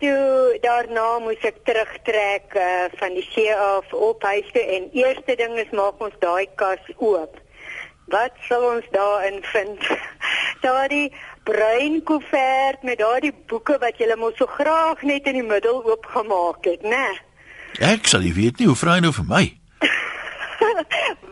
toe 0.00 0.56
daarna 0.64 1.18
moes 1.20 1.42
ek 1.44 1.60
terugtrek 1.68 2.56
uh, 2.56 2.88
van 2.96 3.16
die 3.18 3.26
see 3.28 3.52
af 3.52 3.92
op 3.92 4.24
huis 4.24 4.48
toe 4.54 4.62
en 4.76 4.88
eerste 4.96 5.36
ding 5.36 5.58
is 5.60 5.72
maak 5.76 6.00
ons 6.00 6.16
daai 6.24 6.48
kas 6.56 6.80
oop. 6.96 7.36
Wat 8.10 8.32
sal 8.48 8.64
ons 8.70 8.88
daarin 8.96 9.42
vind? 9.52 9.84
Daardie 10.64 11.12
bruin 11.44 12.00
koevert 12.08 12.82
met 12.82 12.98
daardie 12.98 13.32
boeke 13.48 13.76
wat 13.80 14.00
jy 14.00 14.08
mos 14.16 14.36
so 14.40 14.48
graag 14.48 15.02
net 15.02 15.28
in 15.28 15.40
die 15.40 15.46
middel 15.46 15.84
oopgemaak 15.84 16.64
het, 16.68 16.82
né? 16.82 17.06
Ek 17.80 18.08
sal 18.08 18.24
nie 18.24 18.34
weet 18.36 18.60
nie 18.60 18.68
hoe 18.68 18.76
vra 18.76 18.98
jy 18.98 19.06
nou 19.06 19.14
vir 19.16 19.28
my. 19.28 19.44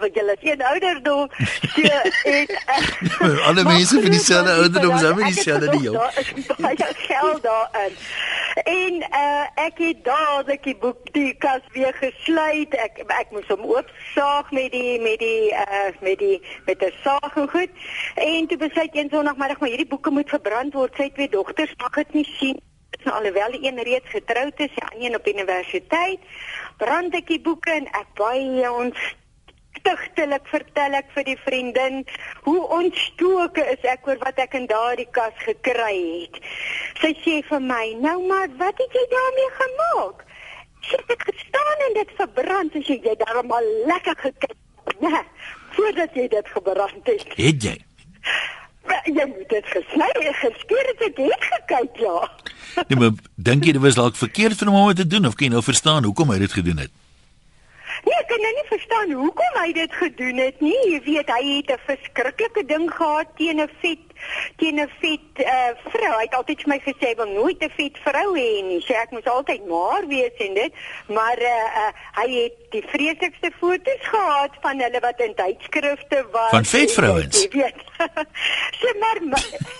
Wat 0.01 0.15
jy 0.15 0.25
laat 0.25 0.43
een 0.47 0.63
ouderdom 0.63 1.31
so 1.75 1.81
het 2.23 2.53
alle 3.49 3.65
mense 3.65 4.01
van 4.01 4.11
dieselfde 4.11 4.53
ouderdom 4.53 4.95
is 4.95 5.03
hom 5.03 5.23
dieselfde 5.23 5.71
die 5.71 5.81
jou. 5.81 5.97
Baie 6.59 6.91
geld 7.11 7.43
daarin. 7.43 7.97
En 8.65 8.95
uh, 8.95 9.65
ek 9.67 9.79
het 9.79 10.05
dadelik 10.05 10.63
die 10.63 10.77
boek 10.77 11.13
die 11.13 11.35
kas 11.39 11.65
weer 11.73 11.95
gesluit. 12.01 12.75
Ek 12.75 13.03
ek 13.07 13.35
moes 13.35 13.51
hom 13.53 13.67
oopsaag 13.67 14.51
met 14.51 14.73
die 14.73 15.01
met 15.03 15.19
die 15.23 15.53
uh, 15.55 15.91
met 16.01 16.19
die 16.19 16.39
met 16.67 16.83
'n 16.83 16.95
saag 17.03 17.37
en 17.37 17.51
goed. 17.51 17.71
En 18.15 18.47
toe 18.47 18.59
besluit 18.59 18.97
een 18.97 19.11
sonoggmiddag 19.11 19.61
maar 19.61 19.69
hierdie 19.69 19.93
boeke 19.93 20.11
moet 20.11 20.29
verbrand 20.29 20.75
word. 20.75 20.95
Sy 20.97 21.11
twee 21.15 21.29
dogters 21.29 21.75
mag 21.77 21.95
dit 21.95 22.13
nie 22.13 22.29
sien 22.39 22.59
nou 23.09 23.17
alhoewel 23.19 23.55
die 23.57 23.65
een 23.69 23.83
reeds 23.83 24.11
getroud 24.13 24.61
is, 24.61 24.75
die 24.75 24.85
ander 24.85 25.19
op 25.19 25.27
universiteit, 25.27 26.21
brand 26.79 27.15
ek 27.15 27.31
die 27.33 27.41
boeke 27.41 27.73
en 27.73 27.89
ek 27.97 28.11
baie 28.19 28.71
ons 28.71 29.09
Tigtelik 29.83 30.47
vertel 30.51 30.97
ek 30.99 31.11
vir 31.15 31.25
die 31.25 31.39
vriendin 31.45 32.01
hoe 32.45 32.61
ontstoke 32.77 33.65
is 33.73 33.85
ek 33.89 34.07
oor 34.09 34.19
wat 34.25 34.41
ek 34.43 34.57
in 34.59 34.67
daardie 34.71 35.09
kas 35.17 35.37
gekry 35.45 35.97
het. 36.25 36.41
Sy 37.01 37.13
sê 37.25 37.37
vir 37.49 37.61
my: 37.63 37.85
"Nou 38.03 38.19
maar, 38.27 38.49
wat 38.61 38.81
het 38.83 38.97
jy 38.99 39.05
daarmee 39.15 39.51
gemaak?" 39.61 40.25
Sy 40.89 41.01
het 41.07 41.23
gestaan 41.31 41.85
en 41.89 41.95
dit 41.95 42.11
verbrand, 42.17 42.77
as 42.77 42.87
jy 42.87 43.15
daarom 43.25 43.53
al 43.53 43.69
lekker 43.87 44.17
gekyk. 44.17 44.57
Ja, 45.01 45.23
voordat 45.77 46.15
jy 46.15 46.29
dit 46.29 46.49
gebrand 46.49 47.07
het. 47.07 47.27
Het 47.37 47.63
jy? 47.63 47.77
Jy 49.05 49.25
moet 49.27 49.49
dit 49.49 49.67
gesny 49.67 50.09
en 50.09 50.35
geskeur 50.35 50.87
het 50.91 51.03
ek 51.07 51.21
het 51.21 51.45
gekyk, 51.53 52.01
ja. 52.03 52.31
Nee, 52.89 52.99
maar 52.99 53.11
dink 53.35 53.65
jy 53.65 53.75
dit 53.77 53.83
was 53.83 53.99
dalk 53.99 54.17
verkeerd 54.17 54.59
vir 54.59 54.71
hom 54.71 54.81
om 54.81 54.89
dit 54.93 55.03
te 55.05 55.07
doen 55.07 55.29
of 55.29 55.37
kan 55.37 55.49
jy 55.49 55.53
nou 55.53 55.63
verstaan 55.65 56.09
hoekom 56.09 56.33
hy 56.33 56.39
dit 56.45 56.57
gedoen 56.57 56.83
het? 56.85 56.93
Nee, 58.05 58.19
ek 58.21 58.29
kan 58.31 58.43
nou 58.45 58.53
nie 58.57 58.67
verstaan 58.69 59.13
hoekom 59.21 59.57
hy 59.63 59.73
dit 59.73 59.95
gedoen 60.01 60.37
het 60.43 60.61
nie. 60.61 60.77
Jy 60.93 61.01
weet, 61.07 61.31
hy 61.35 61.43
het 61.57 61.73
'n 61.75 61.87
verskriklike 61.87 62.65
ding 62.67 62.87
gehad 62.91 63.29
teen 63.37 63.61
'n 63.61 63.71
vet 63.81 64.08
teen 64.57 64.81
'n 64.81 64.91
vet 65.01 65.45
uh, 65.45 65.73
vrou. 65.93 66.13
Hy 66.19 66.25
het 66.27 66.35
altyd 66.35 66.63
vir 66.63 66.73
my 66.75 66.79
gesê 66.85 67.15
wil 67.17 67.33
nooit 67.33 67.63
'n 67.63 67.73
vet 67.77 67.97
vrou 68.05 68.29
hê 68.37 68.51
nie. 68.69 68.81
Sê 68.87 68.95
ek 68.95 69.11
moet 69.11 69.29
altyd 69.29 69.67
maar 69.67 70.07
wees 70.07 70.37
en 70.47 70.55
dit, 70.55 70.73
maar 71.07 71.39
uh, 71.39 71.67
uh, 71.83 71.93
hy 72.21 72.29
het 72.43 72.57
die 72.71 72.85
vreeslikste 72.93 73.51
foto's 73.61 74.05
gehad 74.13 74.53
van 74.61 74.81
hulle 74.81 75.01
wat 75.01 75.21
in 75.21 75.35
tydskrifte 75.35 76.27
was. 76.33 76.51
Van 76.51 76.65
vet 76.65 76.93
vrouens. 76.93 77.43
Jy 77.43 77.49
weet. 77.53 77.81
Sê 78.81 78.95
maar, 78.99 79.19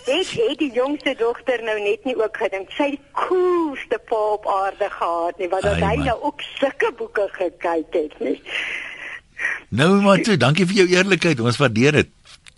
het, 0.05 0.31
het 0.31 0.59
die 0.59 0.73
jongste 0.73 1.15
dogter 1.19 1.63
nou 1.63 1.79
net 1.81 2.05
nie 2.05 2.17
ook 2.17 2.37
gedink 2.37 2.71
sy 2.71 2.91
die 2.97 3.03
coolste 3.13 3.99
pa 4.11 4.23
op 4.35 4.47
aarde 4.49 4.91
gehad 4.91 5.39
nie, 5.39 5.49
want 5.49 5.63
dat 5.63 5.83
hy 5.83 5.95
nou 6.03 6.19
ook 6.31 6.43
sulke 6.59 6.93
boeke 6.99 7.29
gekyk 7.33 7.95
het 7.95 8.19
nie. 8.19 8.39
Nou 9.69 10.01
maar 10.03 10.23
toe, 10.25 10.37
dankie 10.37 10.67
vir 10.67 10.83
jou 10.83 10.89
eerlikheid. 10.97 11.41
Ons 11.41 11.61
waardeer 11.61 12.01
dit. 12.01 12.15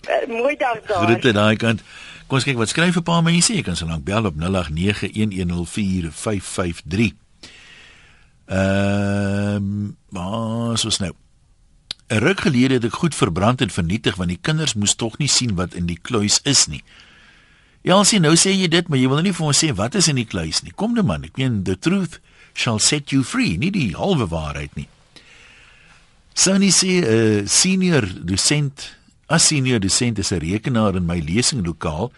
Uh, 0.08 0.28
mooi 0.28 0.56
dag 0.56 0.80
daar. 0.86 1.04
Groete 1.04 1.32
daai 1.32 1.56
kant. 1.56 1.82
Kom 2.26 2.36
ons 2.38 2.44
kyk 2.46 2.56
wat 2.56 2.68
skryf 2.70 2.96
'n 2.96 3.02
paar 3.02 3.22
mense. 3.22 3.54
Jy 3.54 3.62
kan 3.62 3.76
so 3.76 3.86
lank 3.86 4.04
bel 4.04 4.24
op 4.24 4.34
0891104553. 4.36 7.14
Ehm, 8.46 9.56
um, 9.56 9.96
maar 10.08 10.78
soos 10.78 10.98
nou. 10.98 11.12
'n 12.10 12.18
Ruk 12.18 12.40
gelede 12.40 12.74
het 12.74 12.84
ek 12.84 12.92
goed 12.92 13.14
verbrand 13.14 13.60
en 13.60 13.70
vernietig 13.70 14.16
want 14.16 14.28
die 14.28 14.38
kinders 14.40 14.74
moes 14.74 14.94
tog 14.94 15.18
nie 15.18 15.28
sien 15.28 15.54
wat 15.54 15.74
in 15.74 15.86
die 15.86 15.98
kluis 16.02 16.40
is 16.42 16.66
nie. 16.66 16.82
Elsie, 17.82 18.20
nou 18.20 18.36
sê 18.36 18.50
jy 18.50 18.68
dit, 18.68 18.88
maar 18.88 18.98
jy 18.98 19.08
wil 19.08 19.22
nie 19.22 19.32
vir 19.32 19.46
ons 19.46 19.64
sê 19.64 19.74
wat 19.74 19.94
is 19.94 20.08
in 20.08 20.16
die 20.16 20.26
kluis 20.26 20.62
nie. 20.62 20.72
Kom 20.74 20.94
nou 20.94 21.04
man, 21.06 21.24
ek 21.24 21.36
meen 21.36 21.64
the 21.64 21.78
truth 21.78 22.20
shall 22.52 22.78
set 22.78 23.10
you 23.14 23.22
free, 23.22 23.56
nie 23.56 23.70
die 23.70 23.94
halwe 23.96 24.28
waarheid 24.28 24.76
nie. 24.76 24.88
Sunny 26.34 26.70
sê 26.70 27.00
'n 27.00 27.04
uh, 27.04 27.46
senior 27.46 28.04
dosent 28.24 28.96
As 29.30 29.46
senior 29.46 29.78
dosent 29.78 30.18
is 30.18 30.32
'n 30.32 30.42
rekenaar 30.42 30.96
in 30.96 31.06
my 31.06 31.20
lesinglokaal, 31.22 32.10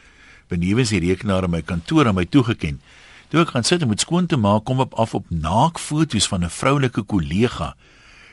benewens 0.49 0.88
die 0.88 1.00
rekenaar 1.00 1.45
in 1.45 1.50
my 1.50 1.62
kantoor 1.62 2.07
aan 2.07 2.14
my 2.14 2.25
toegeken. 2.25 2.81
Toe 3.28 3.40
ek 3.40 3.52
gaan 3.52 3.64
sit 3.64 3.83
om 3.83 3.88
dit 3.88 4.00
skoon 4.00 4.26
te 4.26 4.37
maak, 4.37 4.64
kom 4.64 4.81
op 4.81 4.95
af 4.95 5.14
op 5.14 5.26
naakfoto's 5.28 6.28
van 6.28 6.45
'n 6.45 6.50
vroulike 6.50 7.02
kollega 7.02 7.76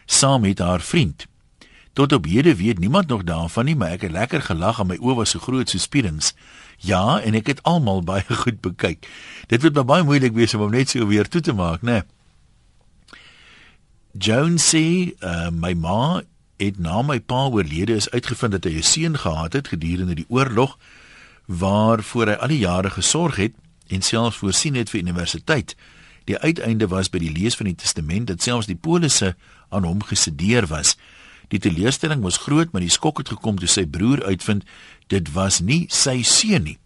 saam 0.06 0.42
met 0.42 0.60
haar 0.60 0.82
vriend. 0.82 1.28
Tot 1.94 2.14
op 2.14 2.26
hede 2.26 2.56
weet 2.56 2.80
niemand 2.80 3.08
nog 3.08 3.24
daarvan 3.24 3.66
nie, 3.66 3.76
maar 3.76 3.92
ek 3.92 4.02
het 4.02 4.12
lekker 4.12 4.42
gelag 4.42 4.80
en 4.80 4.88
my 4.88 4.98
oë 4.98 5.16
was 5.16 5.30
so 5.30 5.40
groot 5.40 5.70
so 5.70 5.78
spierings. 5.78 6.34
Ja, 6.78 7.20
en 7.20 7.34
ek 7.34 7.48
het 7.48 7.64
almal 7.64 8.04
baie 8.04 8.36
goed 8.44 8.62
bekyk. 8.62 9.08
Dit 9.48 9.62
word 9.62 9.86
baie 9.86 10.04
moeilik 10.04 10.34
wees 10.34 10.54
om 10.54 10.62
hom 10.62 10.72
net 10.72 10.90
so 10.90 11.08
weer 11.08 11.28
toe 11.28 11.42
te 11.42 11.54
maak, 11.54 11.82
né? 11.82 11.92
Nee. 11.92 12.02
Jones 14.12 14.74
sê, 14.74 15.14
uh, 15.22 15.50
my 15.52 15.74
ma 15.74 16.22
het 16.60 16.80
na 16.80 17.02
my 17.02 17.20
pa 17.20 17.48
oorlede 17.48 17.96
is 17.96 18.10
uitgevind 18.12 18.52
dat 18.52 18.64
hy 18.68 18.78
'n 18.78 18.84
seun 18.84 19.18
gehad 19.18 19.54
het 19.54 19.68
gedurende 19.68 20.16
die 20.16 20.30
oorlog 20.30 20.78
waarvoor 21.46 22.28
hy 22.28 22.34
al 22.34 22.48
die 22.48 22.60
jare 22.60 22.90
gesorg 22.90 23.36
het 23.36 23.54
en 23.88 24.02
selfs 24.02 24.38
voorsien 24.38 24.76
het 24.76 24.90
vir 24.90 25.00
universiteit. 25.00 25.76
Die 26.26 26.38
uiteinde 26.38 26.88
was 26.88 27.10
by 27.10 27.18
die 27.18 27.32
lees 27.32 27.56
van 27.56 27.66
die 27.66 27.76
testament 27.76 28.28
dat 28.28 28.42
selfs 28.42 28.68
die 28.70 28.78
polisse 28.78 29.36
aan 29.70 29.84
hom 29.84 30.04
gesedeer 30.04 30.68
was. 30.68 30.98
Die 31.48 31.60
teleurstelling 31.60 32.22
was 32.22 32.38
groot, 32.38 32.72
maar 32.72 32.82
die 32.82 32.94
skok 32.94 33.18
het 33.18 33.30
gekom 33.30 33.58
toe 33.58 33.68
sy 33.68 33.86
broer 33.86 34.22
uitvind 34.26 34.66
dit 35.08 35.32
was 35.34 35.60
nie 35.60 35.86
sy 35.90 36.22
seun 36.22 36.64
nie. 36.64 36.78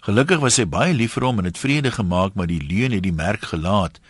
Gelukkig 0.00 0.38
was 0.40 0.56
hy 0.56 0.64
baie 0.70 0.94
lief 0.94 1.12
vir 1.18 1.26
hom 1.26 1.38
en 1.42 1.44
het 1.44 1.58
vrede 1.58 1.90
gemaak, 1.90 2.34
maar 2.34 2.46
die 2.46 2.62
leuen 2.62 2.94
het 2.94 3.02
die 3.02 3.12
merk 3.12 3.50
gelaat. 3.50 4.00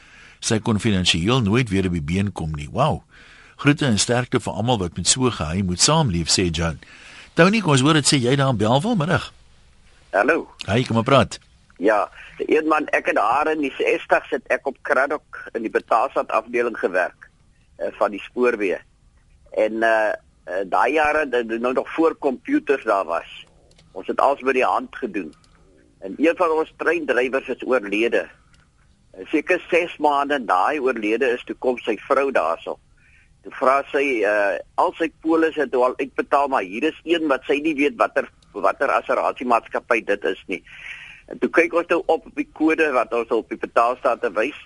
Sy 0.44 0.60
kon 0.60 0.78
finansiëel 0.78 1.40
nooit 1.42 1.72
weer 1.72 1.88
op 1.88 1.96
die 1.96 2.04
been 2.04 2.32
kom 2.32 2.52
nie. 2.54 2.68
Wow. 2.70 3.00
Groete 3.56 3.86
en 3.86 3.98
sterkte 3.98 4.36
vir 4.40 4.52
almal 4.52 4.76
wat 4.78 4.98
met 5.00 5.08
so 5.08 5.30
geheim 5.32 5.70
moet 5.70 5.80
saamleef, 5.80 6.28
sê 6.28 6.50
John. 6.52 6.76
Tony, 7.40 7.62
kom 7.64 7.72
ons 7.72 7.80
hoor 7.80 7.96
dit 7.96 8.08
sê 8.08 8.18
jy 8.20 8.34
daar 8.36 8.52
in 8.52 8.58
Belwel 8.60 8.98
middag. 9.00 9.30
Hallo. 10.12 10.42
Hy 10.68 10.82
kom 10.84 10.98
maar 11.00 11.08
praat. 11.08 11.38
Ja, 11.80 12.02
een 12.36 12.68
man 12.68 12.88
ek 12.96 13.08
het 13.08 13.16
daar 13.16 13.48
in 13.48 13.64
die 13.64 13.72
60 13.78 14.28
sit 14.28 14.52
ek 14.52 14.68
op 14.68 14.76
Kraddock 14.84 15.40
in 15.56 15.64
die 15.64 15.72
betaalstad 15.72 16.32
afdeling 16.36 16.76
gewerk 16.76 17.30
uh, 17.80 17.88
van 17.96 18.12
die 18.12 18.20
spoorweë. 18.28 18.82
En 19.64 19.80
uh, 19.80 20.12
uh 20.52 20.62
daai 20.68 20.92
jare 20.92 21.25
dit 21.28 21.56
nou 21.56 21.72
nog 21.72 21.88
voor 21.96 22.14
komputers 22.14 22.84
daar 22.84 23.08
was. 23.08 23.28
Ons 23.92 24.06
het 24.12 24.20
alles 24.20 24.44
met 24.44 24.60
die 24.60 24.68
hand 24.68 24.96
gedoen. 24.96 25.32
En 26.04 26.14
een 26.20 26.36
van 26.36 26.58
ons 26.60 26.75
treindrywers 26.76 27.48
is 27.48 27.64
oorlede. 27.64 28.26
Seker 29.32 29.64
6 29.70 29.96
maande 29.96 30.44
daai 30.44 30.76
oorlede 30.80 31.32
is 31.32 31.44
toe 31.48 31.56
kom 31.56 31.80
sy 31.80 31.96
vrou 32.04 32.28
daarso 32.30 32.76
vra 33.54 33.82
sy 33.92 34.22
uh 34.26 34.58
al 34.82 34.92
sy 34.98 35.10
polis 35.22 35.56
het 35.56 35.74
al 35.74 35.94
uitbetaal 36.00 36.48
maar 36.48 36.62
hier 36.62 36.88
is 36.90 37.00
een 37.04 37.26
wat 37.28 37.44
sy 37.46 37.60
nie 37.62 37.74
weet 37.74 37.96
watter 37.96 38.28
watter 38.52 38.90
assuransiemaatskappy 38.90 40.00
dit 40.04 40.24
is 40.24 40.42
nie. 40.46 40.62
En 41.26 41.38
toe 41.38 41.50
kyk 41.50 41.74
ons 41.74 41.90
nou 41.90 42.02
op 42.06 42.26
op 42.26 42.34
die 42.34 42.48
kode 42.52 42.90
wat 42.92 43.12
ons 43.12 43.30
op 43.34 43.48
die 43.48 43.60
betaalstaat 43.60 44.24
wys. 44.38 44.56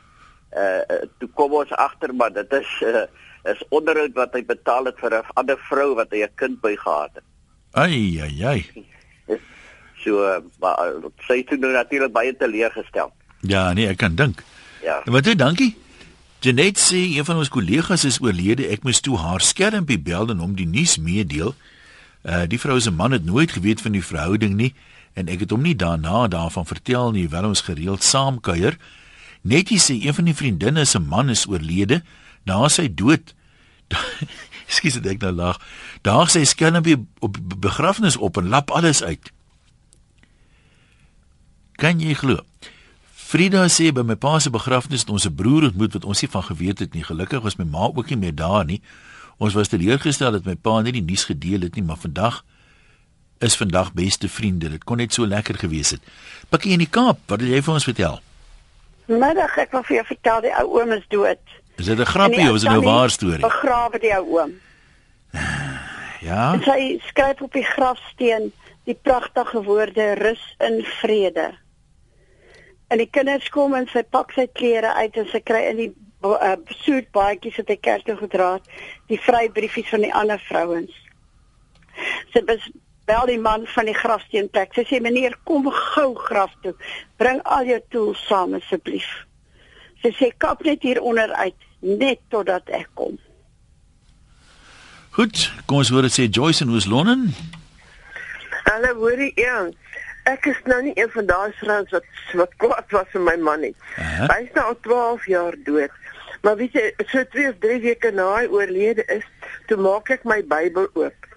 Uh 0.56 1.04
toe 1.18 1.28
kom 1.34 1.52
ons 1.52 1.72
agter 1.72 2.14
maar 2.14 2.32
dit 2.32 2.52
is 2.52 2.70
uh 2.82 3.06
is 3.48 3.62
onderhoud 3.72 4.12
wat 4.14 4.34
hy 4.36 4.42
betaal 4.44 4.84
het 4.84 4.98
vir 5.00 5.14
'n 5.18 5.36
ander 5.40 5.58
vrou 5.68 5.94
wat 5.94 6.10
hy 6.12 6.22
'n 6.24 6.34
kind 6.36 6.60
by 6.60 6.76
gehad 6.76 7.10
het. 7.14 7.24
Ai 7.72 8.20
ai 8.20 8.44
ai. 8.44 8.60
So 10.04 10.24
uh, 10.24 10.40
maar 10.60 10.96
sy 11.28 11.44
het 11.44 11.60
nou 11.60 11.72
natuurlik 11.72 12.12
baie 12.12 12.36
teleurgestel. 12.36 13.12
Ja, 13.40 13.72
nee, 13.72 13.88
ek 13.88 13.96
kan 13.96 14.14
dink. 14.14 14.42
Ja. 14.82 15.02
Wat 15.04 15.26
jy 15.26 15.34
dankie. 15.34 15.76
Janet 16.40 16.78
sê 16.80 16.96
een 17.16 17.24
van 17.24 17.36
ons 17.36 17.48
kollegas 17.52 18.04
is 18.08 18.16
oorlede. 18.20 18.64
Ek 18.72 18.84
moes 18.86 19.02
toe 19.04 19.18
haar 19.20 19.42
skermpie 19.44 19.98
bel 20.00 20.30
en 20.32 20.40
hom 20.40 20.54
die 20.56 20.68
nuus 20.68 20.96
meedeel. 20.96 21.52
Uh 22.24 22.46
die 22.48 22.60
vrou 22.60 22.78
se 22.80 22.90
man 22.90 23.12
het 23.12 23.24
nooit 23.24 23.52
geweet 23.52 23.80
van 23.84 23.92
die 23.92 24.04
verhouding 24.04 24.56
nie 24.56 24.72
en 25.18 25.28
ek 25.28 25.44
het 25.44 25.52
hom 25.52 25.60
nie 25.66 25.76
daarna 25.76 26.28
daarvan 26.32 26.64
vertel 26.66 27.10
nie, 27.12 27.28
wel 27.28 27.50
ons 27.50 27.64
gereeld 27.66 28.04
saamkuier. 28.06 28.78
Netjie 29.42 29.80
sê 29.80 29.98
een 30.00 30.16
van 30.16 30.28
die 30.28 30.36
vriendinne 30.36 30.84
se 30.84 30.98
man 30.98 31.28
is 31.28 31.44
oorlede 31.48 32.00
na 32.48 32.68
sy 32.72 32.88
dood. 32.88 33.34
Ekskuus 34.70 35.00
dit 35.00 35.12
ek 35.12 35.20
nou 35.26 35.32
lag. 35.36 35.60
Daar 36.06 36.30
sê 36.32 36.44
skelmpie 36.48 36.96
op 37.20 37.36
begrafnis 37.60 38.16
op 38.16 38.40
en 38.40 38.48
lap 38.48 38.70
alles 38.70 39.02
uit. 39.02 39.32
Kan 41.80 42.00
jy 42.00 42.14
glo? 42.16 42.40
Frida 43.30 43.60
sê 43.70 43.92
by 43.94 44.02
my 44.02 44.16
pa 44.18 44.40
se 44.42 44.50
begrafnis 44.50 45.04
het 45.04 45.10
ons 45.14 45.24
'n 45.24 45.34
broer 45.38 45.62
ontmoet 45.70 45.92
wat 45.92 46.04
ons 46.04 46.20
nie 46.20 46.30
van 46.30 46.42
geweet 46.42 46.78
het 46.78 46.94
nie. 46.94 47.04
Gelukkig 47.04 47.42
was 47.42 47.58
my 47.58 47.64
ma 47.64 47.86
ook 47.94 48.08
nie 48.10 48.16
meer 48.16 48.34
daar 48.34 48.64
nie. 48.64 48.82
Ons 49.38 49.54
was 49.54 49.68
teleurgestel 49.68 50.32
dat 50.32 50.44
my 50.44 50.56
pa 50.56 50.80
nie 50.80 50.92
die 50.92 51.02
nuus 51.02 51.24
gedeel 51.24 51.60
het 51.60 51.74
nie, 51.74 51.84
maar 51.84 51.96
vandag 51.96 52.44
is 53.38 53.56
vandag 53.56 53.92
beste 53.92 54.28
vriende. 54.28 54.68
Dit 54.68 54.84
kon 54.84 54.96
net 54.96 55.12
so 55.12 55.26
lekker 55.26 55.54
gewees 55.54 55.90
het. 55.90 56.00
Pikkie 56.48 56.72
in 56.72 56.78
die 56.78 56.90
Kaap, 56.90 57.18
wat 57.26 57.40
wil 57.40 57.48
jy 57.48 57.62
vir 57.62 57.74
ons 57.74 57.84
vertel? 57.84 58.20
Middag, 59.06 59.58
ek 59.58 59.70
wil 59.72 59.82
vir 59.82 59.96
jou 59.96 60.06
vertel 60.06 60.40
die 60.40 60.54
ou 60.58 60.66
oom 60.80 60.92
is 60.92 61.06
dood. 61.08 61.44
Is 61.76 61.86
dit 61.86 61.98
'n 61.98 62.04
grappie 62.04 62.50
of 62.50 62.54
is 62.54 62.62
dit 62.62 62.70
nou 62.70 62.80
'n 62.80 62.84
waar 62.84 63.10
storie? 63.10 63.46
Begrawe 63.46 63.98
die 63.98 64.14
ou 64.16 64.26
oom. 64.40 64.52
Ja. 66.20 66.58
Sy 66.64 67.00
skryf 67.06 67.40
op 67.40 67.52
die 67.52 67.64
grafsteen 67.64 68.52
die 68.84 68.98
pragtige 69.02 69.62
woorde 69.62 70.14
rus 70.14 70.54
in 70.58 70.84
vrede. 70.84 71.54
En 72.90 72.98
die 72.98 73.10
kinders 73.10 73.48
kom 73.54 73.74
en 73.78 73.86
sy 73.90 74.02
pak 74.02 74.32
sy 74.34 74.48
klere 74.58 74.92
uit 74.98 75.16
en 75.20 75.28
sy 75.30 75.40
kry 75.46 75.62
in 75.70 75.78
die 75.78 75.90
uh, 76.26 76.56
soet 76.82 77.10
baadjies 77.14 77.60
wat 77.60 77.70
hy 77.70 77.78
kerk 77.78 78.06
toe 78.08 78.16
gedra 78.18 78.52
het, 78.58 78.70
die 79.12 79.20
vrybriefies 79.22 79.90
van 79.94 80.04
die 80.06 80.14
ander 80.22 80.42
vrouens. 80.48 80.94
Sy 82.34 82.42
bel 83.10 83.26
die 83.30 83.38
man 83.38 83.66
van 83.74 83.88
die 83.90 83.96
grafsteen 83.96 84.50
plek. 84.50 84.74
Sy 84.74 84.84
sê 84.88 85.00
meneer, 85.02 85.36
kom 85.48 85.66
gou 85.94 86.12
graf 86.18 86.52
toe. 86.64 86.74
Bring 87.22 87.40
al 87.44 87.70
jou 87.70 87.80
tools 87.94 88.22
saam 88.28 88.54
asseblief. 88.58 89.08
Sy 90.02 90.14
sê 90.16 90.30
kap 90.42 90.62
net 90.66 90.84
hier 90.86 91.00
onder 91.02 91.32
uit 91.42 91.66
net 91.80 92.20
totdat 92.32 92.68
ek 92.76 92.88
kom. 92.98 93.18
Goed, 95.16 95.48
kom 95.66 95.80
ons 95.82 95.90
hoor 95.92 96.06
dit 96.06 96.14
sê 96.14 96.28
Joyce 96.30 96.64
in 96.64 96.72
Oos-London. 96.74 97.30
Hallo, 98.68 98.94
hoorie 99.00 99.32
een. 99.34 99.72
Ek 100.30 100.46
is 100.46 100.60
nou 100.64 100.82
nie 100.82 100.94
een 100.94 101.10
van 101.10 101.26
daai 101.26 101.52
vrouens 101.62 101.90
wat 101.90 102.04
wat 102.42 102.52
kwaad 102.62 102.92
was 102.96 103.08
vir 103.14 103.24
my 103.26 103.36
man 103.36 103.60
nie. 103.60 103.74
Uh 103.96 104.04
-huh. 104.18 104.28
Hy 104.34 104.42
is 104.44 104.52
nou 104.54 104.66
al 104.66 104.78
12 104.80 105.26
jaar 105.26 105.56
dood. 105.64 105.90
Maar 106.42 106.56
weet 106.56 106.72
jy, 106.72 106.92
so 107.06 107.24
2 107.24 107.48
of 107.48 107.58
3 107.58 107.80
weke 107.80 108.10
na 108.10 108.28
hy 108.36 108.46
oorlede 108.46 109.04
is, 109.04 109.26
toe 109.66 109.76
maak 109.76 110.10
ek 110.10 110.24
my 110.24 110.42
Bybel 110.42 110.88
oop 110.94 111.30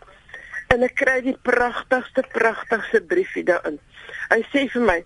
en 0.74 0.86
ek 0.86 0.96
kry 0.98 1.20
die 1.26 1.38
pragtigste 1.46 2.24
pragtigste 2.34 3.02
briefie 3.10 3.46
daarin. 3.46 3.80
Hy 4.32 4.42
sê 4.52 4.66
vir 4.74 4.86
my: 4.88 5.00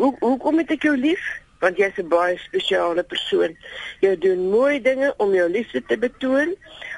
"Hoe 0.00 0.14
hoekom 0.20 0.60
het 0.62 0.74
ek 0.76 0.88
jou 0.88 0.96
lief? 0.96 1.24
Want 1.62 1.78
jy's 1.80 1.98
'n 1.98 2.08
baie 2.08 2.36
spesiale 2.38 3.02
persoon. 3.02 3.56
Jy 4.00 4.16
doen 4.16 4.50
mooi 4.50 4.80
dinge 4.82 5.14
om 5.18 5.34
jou 5.34 5.48
liefde 5.48 5.82
te 5.86 5.98
betoon. 5.98 6.54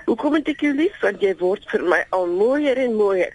Hoekom 0.06 0.34
het 0.34 0.48
ek 0.48 0.60
jou 0.60 0.74
lief? 0.74 1.00
Want 1.00 1.22
jy 1.22 1.34
word 1.38 1.64
vir 1.70 1.82
my 1.82 2.04
al 2.10 2.26
mooier 2.26 2.76
en 2.76 2.94
mooier. 2.94 3.32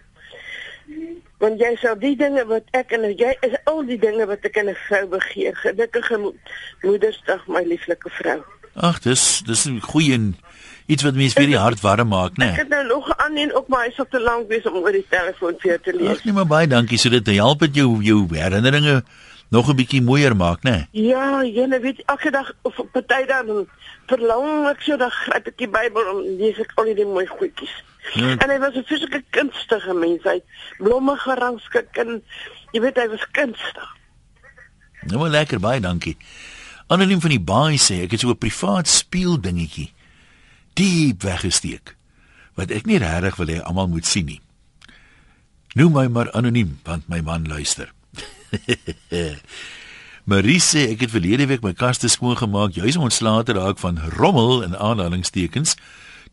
Want 1.44 1.60
jy 1.60 1.74
sê 1.82 1.92
die 2.00 2.16
dinge 2.16 2.46
wat 2.48 2.64
ek 2.72 2.94
en 2.96 3.04
jy 3.12 3.34
is 3.44 3.56
al 3.66 3.84
die 3.86 4.00
dinge 4.00 4.26
wat 4.26 4.46
ek 4.48 4.56
in 4.56 4.70
'n 4.70 4.78
vrou 4.88 5.08
begeer. 5.08 5.56
Gelukkige 5.56 6.18
mo 6.18 6.34
Moedersdag, 6.82 7.48
my 7.48 7.64
lieflike 7.64 8.10
vrou." 8.10 8.44
Ag, 8.76 9.00
dis 9.00 9.42
dis 9.46 9.66
'n 9.66 9.80
goeie 9.80 10.34
iets 10.86 11.04
wat 11.04 11.16
mense 11.16 11.38
vir 11.40 11.48
die 11.48 11.58
hart 11.58 11.82
warm 11.82 12.08
maak, 12.08 12.38
né? 12.38 12.46
Nee. 12.46 12.52
Ek 12.54 12.58
het 12.66 12.70
nou 12.70 12.86
nog 12.88 13.18
aan 13.18 13.38
en 13.38 13.56
op 13.56 13.70
my 13.70 13.92
sop 13.96 14.10
te 14.10 14.20
lank 14.20 14.50
wees 14.50 14.66
om 14.70 14.76
oor 14.76 14.92
die 14.92 15.06
telefoon 15.10 15.56
vir 15.60 15.80
te 15.82 15.94
lees. 15.94 16.18
Ag 16.18 16.24
nee, 16.24 16.34
maar 16.34 16.50
baie 16.50 16.68
dankie. 16.68 16.98
So 16.98 17.10
dit 17.10 17.28
help 17.28 17.60
dit 17.60 17.76
jou 17.76 18.04
jou 18.04 18.28
herinneringe 18.32 19.04
nog 19.50 19.70
'n 19.70 19.76
bietjie 19.76 20.02
mooier 20.02 20.36
maak, 20.36 20.64
né? 20.64 20.88
Nee? 20.92 21.08
Ja, 21.08 21.44
jy 21.44 21.80
weet 21.82 22.04
elke 22.06 22.32
dag 22.32 22.54
of 22.62 22.76
party 22.92 23.26
dan 23.26 23.68
verlang 24.06 24.68
ek 24.68 24.82
so 24.82 24.98
dan 24.98 25.12
gryp 25.12 25.48
ek 25.48 25.58
die 25.58 25.70
Bybel 25.70 26.06
en 26.08 26.38
lees 26.38 26.58
ek 26.58 26.72
al 26.76 26.94
die 26.96 27.06
mooi 27.06 27.28
goedjies. 27.28 27.84
Ja. 28.14 28.38
En 28.38 28.50
hy 28.50 28.60
was 28.60 28.76
'n 28.76 28.84
fisieke 28.84 29.24
kunstige 29.30 29.94
mens. 29.94 30.24
Hy 30.24 30.42
blomme 30.78 31.16
gerangskik 31.18 31.98
en 31.98 32.24
jy 32.72 32.82
weet 32.82 32.96
hy 32.96 33.08
was 33.10 33.26
kunstig. 33.32 33.90
Nou 35.06 35.20
maar 35.20 35.30
lekker, 35.30 35.60
baie 35.60 35.80
dankie. 35.80 36.18
Anoniem 36.88 37.22
van 37.22 37.30
die 37.30 37.40
baai 37.40 37.78
sê 37.78 38.04
ek 38.04 38.12
het 38.12 38.20
so 38.20 38.30
'n 38.30 38.38
privaat 38.38 38.88
speel 38.88 39.42
dingetjie 39.42 39.94
diep 40.74 41.22
weggesteek 41.22 41.96
wat 42.56 42.72
ek 42.72 42.86
nie 42.86 42.98
regtig 42.98 43.36
wil 43.36 43.48
hê 43.48 43.62
almal 43.62 43.88
moet 43.88 44.06
sien 44.06 44.26
nie. 44.26 44.42
Noem 45.76 45.92
my 45.92 46.08
maar 46.08 46.32
anoniem 46.32 46.80
want 46.84 47.08
my 47.08 47.22
man 47.22 47.48
luister. 47.48 47.95
Marie 50.32 50.60
sê 50.60 50.88
ek 50.90 51.06
het 51.06 51.14
verlede 51.14 51.46
week 51.46 51.62
my 51.62 51.74
kaste 51.78 52.10
skoon 52.10 52.38
gemaak, 52.38 52.74
juis 52.74 52.98
ontslae 52.98 53.44
te 53.46 53.54
raak 53.54 53.78
van 53.78 54.00
rommel 54.18 54.64
en 54.66 54.74
aanhalingstekens. 54.74 55.76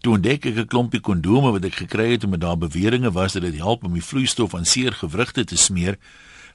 Toe 0.01 0.17
ontdek 0.17 0.47
ek 0.49 0.57
'n 0.57 0.67
klompie 0.67 1.01
kondome 1.01 1.53
wat 1.53 1.65
ek 1.65 1.75
gekry 1.85 2.11
het 2.13 2.25
omdat 2.25 2.41
daar 2.41 2.59
beweringe 2.59 3.13
was 3.13 3.33
dat 3.33 3.43
dit 3.43 3.57
help 3.57 3.85
om 3.85 3.93
die 3.93 4.03
vloeistof 4.03 4.55
aan 4.55 4.65
seer 4.65 4.93
gewrigte 4.93 5.45
te 5.45 5.57
smeer. 5.57 5.99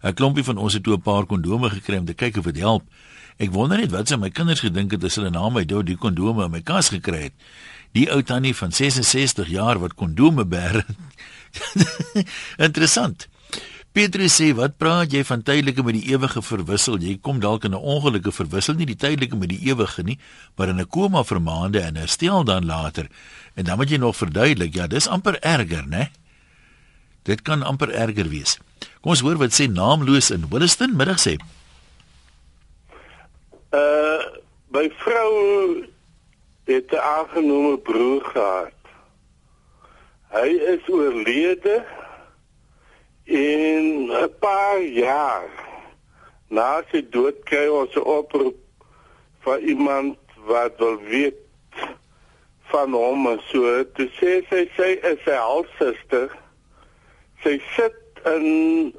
'n 0.03 0.13
Klompie 0.13 0.43
van 0.43 0.57
ons 0.57 0.73
het 0.73 0.83
toe 0.83 0.95
'n 0.95 1.01
paar 1.01 1.25
kondome 1.25 1.69
gekry 1.69 1.97
om 1.97 2.05
te 2.05 2.13
kyk 2.13 2.37
of 2.37 2.45
dit 2.45 2.57
help. 2.57 2.83
Ek 3.37 3.51
wonder 3.51 3.77
net 3.77 3.91
wat 3.91 4.07
sou 4.07 4.19
my 4.19 4.29
kinders 4.29 4.59
gedink 4.59 4.91
het 4.91 5.03
as 5.03 5.15
hulle 5.15 5.29
na 5.29 5.49
my 5.49 5.65
dood 5.65 5.85
die 5.85 5.97
kondome 5.97 6.45
in 6.45 6.51
my 6.51 6.61
kas 6.61 6.89
gekry 6.89 7.21
het 7.29 7.33
die 7.97 8.07
ou 8.13 8.21
tannie 8.23 8.55
van 8.55 8.71
66 8.71 9.47
jaar 9.47 9.79
wat 9.79 9.95
kondome 9.97 10.45
bær. 10.45 10.85
Interessant. 12.67 13.27
Petrus 13.97 14.35
sê, 14.37 14.53
"Wat 14.53 14.77
praat 14.77 15.11
jy 15.11 15.23
van 15.23 15.41
tydelike 15.41 15.83
met 15.83 15.95
die 15.95 16.13
ewige 16.13 16.41
verwissel? 16.41 16.99
Jy 16.99 17.17
kom 17.17 17.39
dalk 17.39 17.63
in 17.63 17.73
'n 17.73 17.81
ongelukkige 17.81 18.31
verwissel 18.31 18.75
nie 18.75 18.85
die 18.85 18.95
tydelike 18.95 19.35
met 19.35 19.49
die 19.49 19.59
ewige 19.69 20.03
nie, 20.03 20.19
maar 20.55 20.69
in 20.69 20.79
'n 20.79 20.87
koma 20.87 21.23
vir 21.23 21.41
maande 21.41 21.79
en 21.79 21.95
herstel 21.95 22.43
dan 22.43 22.65
later." 22.65 23.07
En 23.55 23.63
dan 23.63 23.77
moet 23.77 23.89
jy 23.89 23.97
nog 23.97 24.15
verduidelik, 24.15 24.73
ja, 24.73 24.87
dis 24.87 25.07
amper 25.07 25.39
erger, 25.39 25.83
né? 25.87 26.09
Dit 27.23 27.41
kan 27.41 27.63
amper 27.63 27.89
erger 27.89 28.29
wees. 28.29 28.59
Kom 29.01 29.11
ons 29.11 29.21
hoor 29.21 29.37
wat 29.37 29.51
sê 29.51 29.67
naamloos 29.67 30.31
in 30.31 30.45
Williston 30.49 30.95
middag 30.95 31.19
sê. 31.19 31.35
Uh 33.71 34.21
by 34.69 34.91
vrou 34.97 35.85
het 36.65 36.91
'n 36.91 36.97
aangenome 36.97 37.77
broer 37.77 38.23
gehad. 38.23 38.73
Hy 40.29 40.47
is 40.47 40.89
oorlede 40.89 41.85
in 43.27 44.07
'n 44.07 44.29
paar 44.39 44.81
jaar 44.81 45.49
na 46.49 46.81
sy 46.91 47.01
dood 47.11 47.43
kry 47.43 47.67
ons 47.67 47.95
'n 47.95 48.07
oproep 48.17 48.55
van 49.43 49.59
iemand 49.59 50.17
wat 50.47 50.79
wil 50.79 50.97
weet 50.97 51.35
van 52.71 52.93
hom 52.93 53.27
en 53.27 53.41
so 53.51 53.83
te 53.95 54.07
sê 54.19 54.39
sy 54.49 54.63
sê 54.77 54.87
is 55.11 55.19
sy 55.25 55.35
halfsuster. 55.35 56.31
Sy 57.43 57.59
sit 57.75 57.99
in 58.25 58.95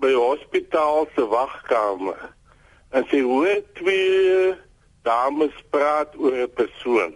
by 0.00 0.12
hospitaal 0.12 1.08
se 1.14 1.24
wagkamer 1.28 2.32
en 2.96 3.04
sy 3.10 3.20
hoor 3.20 3.60
twee 3.80 4.54
dames 5.04 5.56
praat 5.70 6.16
oor 6.16 6.32
'n 6.32 6.52
persoon. 6.60 7.14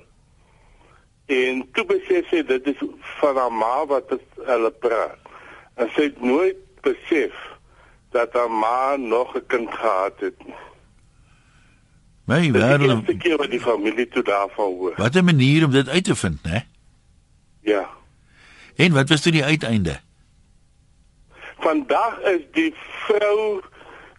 En 1.27 1.65
toe 1.73 1.85
besef 1.85 2.29
sy 2.29 2.43
dit 2.43 2.67
is 2.67 2.81
van 3.21 3.37
haar 3.37 3.53
ma 3.53 3.87
wat 3.87 4.12
hulle 4.37 4.71
praat. 4.71 5.22
En 5.75 5.89
sy 5.95 6.03
het 6.03 6.21
nooit 6.21 6.57
besef 6.81 7.35
dat 8.11 8.33
haar 8.33 8.51
ma 8.51 8.97
nog 8.97 9.35
'n 9.35 9.47
kind 9.47 9.71
gehad 9.71 10.21
het 10.21 10.47
nie. 10.47 10.55
My 12.25 12.51
wêreld. 12.53 13.07
Dit 13.07 13.17
is 13.17 13.23
keer 13.23 13.37
wat 13.37 13.51
die 13.51 13.61
familie 13.61 14.09
toe 14.09 14.23
daarvan 14.23 14.65
hoor. 14.65 14.95
Wat 14.97 15.15
'n 15.15 15.25
manier 15.25 15.65
om 15.65 15.71
dit 15.71 15.89
uit 15.89 16.05
te 16.05 16.15
vind, 16.15 16.43
né? 16.43 16.61
Ja. 17.61 17.89
En 18.77 18.93
wat 18.93 19.09
was 19.09 19.21
toe 19.21 19.33
die 19.33 19.45
uiteinde? 19.45 20.01
Vandag 21.59 22.21
is 22.21 22.41
die 22.53 22.75
vrou 23.07 23.61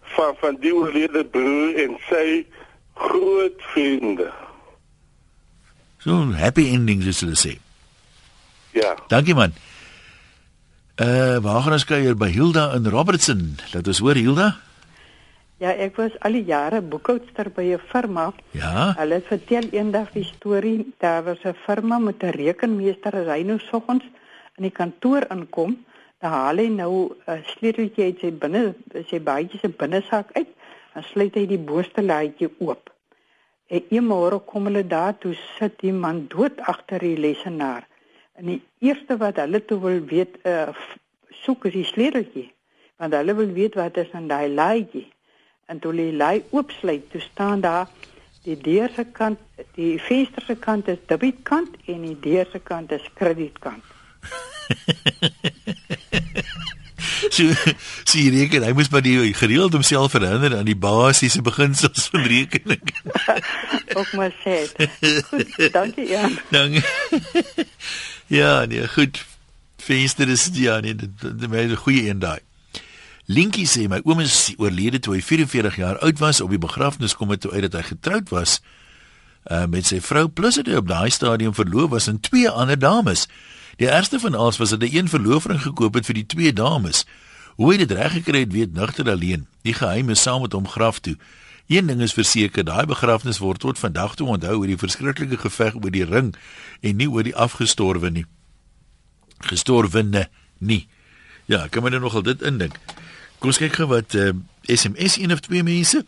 van 0.00 0.34
van 0.38 0.56
die 0.60 0.74
oorlede 0.74 1.24
broer 1.24 1.74
en 1.74 1.96
sy 2.08 2.46
groot 2.94 3.62
vriende. 3.72 4.32
So 5.98 6.32
happy 6.32 6.68
endings 6.68 7.06
is 7.06 7.20
hulle 7.20 7.36
sê. 7.36 7.58
Ja. 8.70 8.94
Dankie 9.08 9.34
man. 9.34 9.52
Uh 10.94 11.42
waar 11.42 11.62
gaan 11.62 11.74
ons 11.74 11.84
kuier 11.90 12.14
by 12.14 12.28
Hilda 12.30 12.68
in 12.76 12.84
Robertson? 12.86 13.56
Laat 13.72 13.88
ons 13.90 13.98
hoor 13.98 14.14
Hilda. 14.14 14.52
Ja, 15.58 15.72
ek 15.74 15.96
was 15.98 16.14
al 16.22 16.36
die 16.38 16.44
jare 16.46 16.78
boekhoudster 16.82 17.50
by 17.50 17.64
'n 17.74 17.80
firma. 17.90 18.32
Ja. 18.52 18.94
Hulle 18.98 19.18
vertel 19.26 19.66
eendag 19.74 20.12
die 20.12 20.22
storie, 20.22 20.94
daar 20.98 21.24
was 21.24 21.42
'n 21.42 21.56
firma 21.66 21.98
met 21.98 22.22
'n 22.22 22.30
rekenmeester 22.30 23.14
as 23.14 23.26
hy 23.26 23.42
nou 23.42 23.58
soggens 23.58 24.04
in 24.56 24.62
die 24.62 24.70
kantoor 24.70 25.26
inkom, 25.30 25.84
dan 26.20 26.30
haal 26.30 26.56
hy 26.56 26.68
nou 26.68 27.10
'n 27.26 27.42
sleuteltjie 27.42 28.04
uit 28.04 28.18
sy 28.20 28.30
binne 28.30 28.74
sy 29.10 29.18
baadjie 29.18 29.58
se 29.58 29.68
binnesak 29.68 30.30
uit 30.32 30.48
dan 30.94 31.02
sluit 31.02 31.34
hy 31.34 31.46
die 31.46 31.58
boonste 31.58 32.02
laaitjie 32.02 32.50
oop. 32.58 32.90
En 33.66 33.82
eenmôre 33.90 34.38
kom 34.46 34.64
hulle 34.64 34.86
daar 34.86 35.18
toe 35.18 35.34
sit 35.58 35.80
die 35.80 35.92
man 35.92 36.26
dood 36.28 36.60
agter 36.60 36.98
die 36.98 37.16
lesenaar. 37.16 37.88
En 38.34 38.50
die 38.50 38.62
eerste 38.78 39.16
wat 39.16 39.36
hulle 39.36 39.64
toe 39.64 39.78
wil 39.80 40.00
weet, 40.10 40.40
uh, 40.42 40.74
soek 41.44 41.68
is 41.70 41.76
die 41.76 41.86
sleuteltjie, 41.86 42.48
want 42.98 43.14
hulle 43.14 43.34
wil 43.34 43.52
weet 43.52 43.78
wat 43.78 43.96
is 44.02 44.10
in 44.12 44.26
daai 44.28 44.48
laaitjie. 44.48 45.06
En 45.66 45.78
toe 45.80 45.94
die 45.96 46.12
laai 46.12 46.42
oopsluit, 46.50 47.06
toe 47.10 47.20
staan 47.20 47.62
daar 47.64 47.88
Die 48.44 48.58
deur 48.60 48.90
se 48.92 49.06
kant, 49.08 49.40
die 49.72 49.96
venster 50.04 50.44
se 50.44 50.52
kant 50.60 50.84
is 50.92 50.98
debietkant 51.08 51.78
en 51.88 52.02
die 52.04 52.18
deur 52.20 52.44
se 52.52 52.60
kant 52.60 52.92
is 52.92 53.04
kredietkant. 53.16 53.80
so 57.34 57.44
sien 58.04 58.28
reken 58.34 58.66
hy 58.66 58.72
moes 58.76 58.90
maar 58.92 59.04
die 59.04 59.32
gereeld 59.38 59.72
homself 59.72 60.12
herinner 60.18 60.58
aan 60.58 60.68
die 60.68 60.76
basiese 60.76 61.40
beginsels 61.46 62.10
van 62.12 62.28
rekening. 62.34 62.84
Ook 63.96 64.12
maar 64.20 64.34
sê. 64.44 64.68
Dankie 65.72 66.08
ja. 66.12 66.28
Dankie. 66.52 66.84
Ja, 68.34 68.64
nee, 68.64 68.88
goed. 68.88 69.24
Venster 69.84 70.28
is 70.28 70.48
ja, 70.52 70.80
nee, 70.80 70.94
dit 70.94 71.10
is 71.22 71.46
'n 71.48 71.76
goeie 71.76 72.08
een 72.08 72.18
daai. 72.18 72.40
Linkie 73.26 73.66
sê 73.66 73.88
my 73.88 74.00
oom 74.04 74.20
is 74.20 74.52
oorlede 74.56 74.98
toe 74.98 75.14
hy 75.14 75.22
44 75.22 75.76
jaar 75.76 75.98
oud 75.98 76.18
was. 76.18 76.40
Op 76.40 76.50
die 76.50 76.58
begrafnis 76.58 77.14
kom 77.16 77.28
dit 77.28 77.40
toe 77.40 77.52
uit 77.52 77.62
dat 77.62 77.72
hy 77.72 77.82
getroud 77.82 78.28
was 78.28 78.60
uh, 79.50 79.64
met 79.68 79.86
sy 79.86 80.00
vrou 80.00 80.28
plus 80.28 80.58
dit 80.60 80.76
op 80.76 80.88
daai 80.88 81.10
stadium 81.12 81.54
verloof 81.54 81.90
was 81.90 82.08
aan 82.08 82.20
twee 82.20 82.48
ander 82.50 82.78
dames. 82.78 83.26
Die 83.76 83.90
eerste 83.90 84.20
van 84.20 84.34
alles 84.34 84.56
was 84.56 84.70
dat 84.70 84.82
hy 84.82 84.92
een 84.94 85.08
verloofring 85.08 85.60
gekoop 85.62 85.94
het 85.98 86.06
vir 86.06 86.20
die 86.22 86.26
twee 86.26 86.52
dames. 86.52 87.04
Hoe 87.58 87.72
hy 87.72 87.78
dit 87.84 87.90
reg 87.90 88.12
gekry 88.18 88.44
het, 88.44 88.52
weet 88.52 88.74
nigter 88.74 89.10
alleen. 89.10 89.46
Die 89.62 89.74
geheim 89.74 90.10
is 90.10 90.22
saam 90.22 90.42
met 90.42 90.52
hom 90.52 90.68
graf 90.68 91.00
toe. 91.00 91.16
Een 91.66 91.86
ding 91.86 92.00
is 92.04 92.12
verseker, 92.12 92.64
daai 92.64 92.84
begrafnis 92.86 93.38
word 93.40 93.62
tot 93.64 93.78
vandag 93.78 94.14
toe 94.14 94.28
onthou 94.28 94.58
oor 94.58 94.68
die 94.68 94.80
verskriklike 94.80 95.38
geveg 95.40 95.78
oor 95.80 95.92
die 95.92 96.04
ring 96.04 96.34
en 96.80 96.96
nie 96.96 97.08
oor 97.08 97.24
die 97.24 97.36
afgestorwe 97.36 98.10
nie. 98.10 98.26
Gestorwene 99.48 100.28
nie. 100.58 100.84
Ja, 101.48 101.66
kan 101.68 101.82
men 101.82 102.00
nogal 102.00 102.22
dit 102.22 102.42
indink. 102.42 102.76
Kom 103.38 103.52
ons 103.52 103.60
kyk 103.60 103.76
gou 103.80 103.88
wat 103.92 104.14
uh, 104.16 104.28
eh, 104.28 104.76
SMS 104.76 105.16
een 105.20 105.32
of 105.32 105.40
twee 105.44 105.64
mense. 105.64 106.04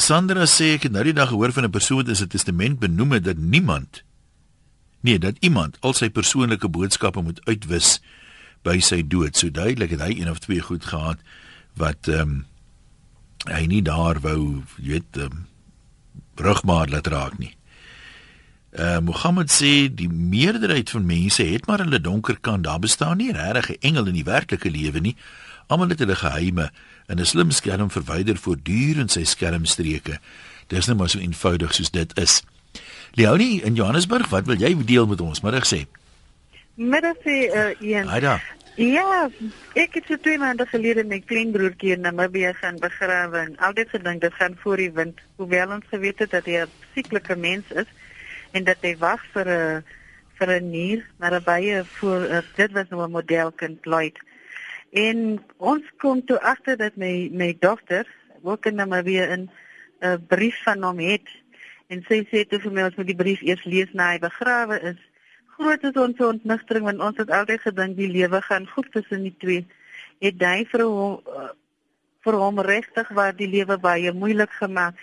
Sandra 0.00 0.46
sê 0.48 0.74
ek 0.76 0.86
het 0.88 0.92
nou 0.92 1.04
die 1.04 1.16
dag 1.16 1.32
gehoor 1.32 1.52
van 1.52 1.64
'n 1.64 1.72
persoon 1.72 2.00
wat 2.00 2.08
in 2.08 2.16
sy 2.16 2.26
testament 2.26 2.78
benoem 2.80 3.12
het 3.12 3.24
dat 3.24 3.36
niemand 3.36 4.04
nee, 5.00 5.18
dat 5.18 5.36
iemand 5.40 5.76
al 5.80 5.94
sy 5.96 6.10
persoonlike 6.10 6.68
boodskappe 6.68 7.22
moet 7.22 7.40
uitwis 7.48 8.00
by 8.62 8.78
sy 8.84 9.00
dood. 9.06 9.36
So 9.36 9.48
duidelik 9.48 9.90
het 9.90 10.00
hy 10.04 10.12
een 10.18 10.30
of 10.30 10.38
twee 10.44 10.60
goed 10.60 10.84
gehad 10.84 11.18
wat 11.74 12.08
ehm 12.08 12.20
um, 12.20 12.46
hy 13.48 13.64
nie 13.66 13.82
daar 13.82 14.20
wou 14.20 14.62
weet 14.76 15.16
um, 15.16 15.46
rugmaat 16.36 16.90
laat 16.90 17.06
raak 17.06 17.38
nie. 17.38 17.54
Uh 18.70 19.00
Mohammed 19.02 19.50
sê 19.50 19.88
die 19.90 20.08
meerderheid 20.08 20.90
van 20.90 21.06
mense 21.06 21.42
het 21.42 21.66
maar 21.66 21.82
hulle 21.82 22.00
donker 22.00 22.38
kant. 22.40 22.64
Daar 22.64 22.78
bestaan 22.78 23.16
nie 23.16 23.32
regtig 23.32 23.70
'n 23.70 23.80
engel 23.80 24.06
in 24.06 24.14
die 24.14 24.24
werklike 24.24 24.70
lewe 24.70 25.00
nie. 25.00 25.16
Almal 25.66 25.88
het 25.88 25.98
hulle 25.98 26.16
geheime 26.16 26.70
en 27.06 27.18
'n 27.18 27.26
slim 27.26 27.50
skerm 27.50 27.90
verwyder 27.90 28.36
voortdurend 28.36 29.10
sy 29.10 29.24
skermstreke. 29.24 30.20
Dis 30.66 30.86
net 30.86 30.96
maar 30.96 31.08
so 31.08 31.18
eenvoudig 31.18 31.74
soos 31.74 31.90
dit 31.90 32.18
is. 32.18 32.42
Leonie 33.12 33.62
in 33.62 33.74
Johannesburg, 33.74 34.28
wat 34.28 34.46
wil 34.46 34.56
jy 34.56 34.84
deel 34.84 35.06
met 35.06 35.20
ons? 35.20 35.40
Middag 35.40 35.66
sê. 35.66 35.86
Middag 36.74 37.16
sê 37.24 37.50
uh 37.54 37.74
Ian. 37.80 38.06
Haai 38.06 38.20
daar. 38.20 38.42
Ja, 38.80 39.28
ek 39.76 39.98
het 39.98 40.06
so 40.08 40.16
twee 40.24 40.38
maande 40.40 40.64
gelede 40.64 41.02
my 41.04 41.18
kleinbroertjie 41.28 41.90
in 41.92 42.06
Namibië 42.06 42.54
gaan 42.62 42.78
begrawe 42.80 43.42
en 43.42 43.58
altyd 43.60 43.90
gedink 43.92 44.22
dit 44.24 44.38
gaan 44.38 44.54
voor 44.62 44.80
die 44.80 44.92
wind, 44.96 45.18
hoewel 45.36 45.74
ons 45.74 45.90
geweet 45.90 46.22
het 46.24 46.30
dat 46.32 46.48
hy 46.48 46.62
'n 46.62 46.72
sieklike 46.94 47.36
mens 47.36 47.68
is 47.82 47.90
en 48.56 48.64
dat 48.64 48.80
hy 48.80 48.94
wag 48.96 49.20
vir 49.34 49.50
'n 49.56 49.84
vir 50.38 50.48
'n 50.56 50.70
nier, 50.70 51.04
maar 51.18 51.36
baie 51.42 51.84
voor 51.84 52.24
uh, 52.24 52.40
dit 52.56 52.72
was 52.72 52.88
nou 52.88 53.04
'n 53.04 53.10
modelkind 53.10 53.84
Lloyd. 53.84 54.16
En 54.92 55.44
ons 55.58 55.84
kom 55.98 56.24
toe 56.24 56.40
agter 56.40 56.76
dat 56.76 56.96
my 56.96 57.28
my 57.32 57.56
dogter 57.60 58.06
ook 58.42 58.66
in 58.66 58.74
Namibië 58.74 59.28
'n 59.28 59.50
brief 60.26 60.62
van 60.62 60.82
hom 60.82 60.98
het. 60.98 61.28
En 61.88 62.02
sy 62.08 62.24
sê 62.32 62.48
toe 62.48 62.60
vir 62.60 62.72
my 62.72 62.82
ons 62.82 62.96
moet 62.96 63.06
die 63.06 63.22
brief 63.24 63.42
eers 63.42 63.64
lees 63.64 63.92
na 63.92 64.10
hy 64.12 64.18
begrawe 64.18 64.80
is 64.80 65.09
groot 65.60 65.82
is 65.84 65.98
ons 66.00 66.22
ontnigtering 66.24 66.86
want 66.88 67.02
ons 67.04 67.20
het 67.20 67.30
altyd 67.36 67.60
gedink 67.66 67.98
die 67.98 68.10
lewe 68.10 68.40
gaan 68.46 68.68
goed 68.74 68.88
tussen 68.94 69.26
die 69.28 69.34
twee. 69.42 69.66
Het 70.24 70.40
hy 70.44 70.64
vir 70.72 70.84
hom 70.86 71.20
uh, 71.28 71.50
vir 72.24 72.36
hom 72.36 72.60
regtig 72.60 73.08
waar 73.16 73.36
die 73.36 73.48
lewe 73.48 73.78
baie 73.80 74.12
moeilik 74.12 74.52
gemaak. 74.60 74.96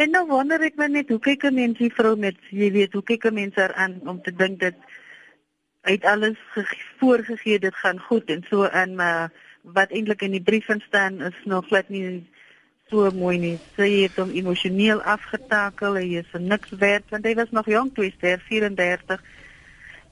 En 0.00 0.12
nou 0.12 0.24
wonder 0.28 0.62
ek 0.64 0.78
my 0.80 0.88
net 0.92 1.10
hoe 1.12 1.20
kyk 1.20 1.44
'n 1.44 1.54
mens 1.54 1.78
die 1.78 1.92
vrou 1.92 2.16
met 2.16 2.36
jy 2.50 2.70
weet 2.72 2.92
hoe 2.92 3.02
kyk 3.02 3.26
'n 3.28 3.34
mens 3.34 3.56
haar 3.56 3.74
aan 3.74 4.00
om 4.04 4.22
te 4.22 4.32
dink 4.32 4.60
dat 4.60 4.76
uit 5.82 6.04
alles 6.04 6.38
voorgegee 7.00 7.58
dit 7.58 7.74
gaan 7.74 7.98
goed 7.98 8.30
en 8.30 8.44
so 8.50 8.64
en 8.64 8.96
maar 8.96 9.32
wat 9.62 9.90
eintlik 9.90 10.22
in 10.22 10.36
die 10.36 10.42
brief 10.42 10.68
staan 10.88 11.20
is 11.20 11.38
nog 11.44 11.66
glad 11.66 11.88
nie 11.88 12.24
so 12.88 13.10
mooi 13.10 13.38
nie. 13.38 13.58
Sy 13.76 13.88
het 14.06 14.16
hom 14.16 14.30
emosioneel 14.30 15.02
afgetakel. 15.02 15.94
Hy 15.94 16.22
is 16.22 16.30
niks 16.38 16.70
werd 16.70 17.04
want 17.10 17.24
hy 17.24 17.34
was 17.34 17.50
nog 17.50 17.66
jonk, 17.66 17.96
hy 17.96 18.12
is 18.20 18.42
34 18.48 19.20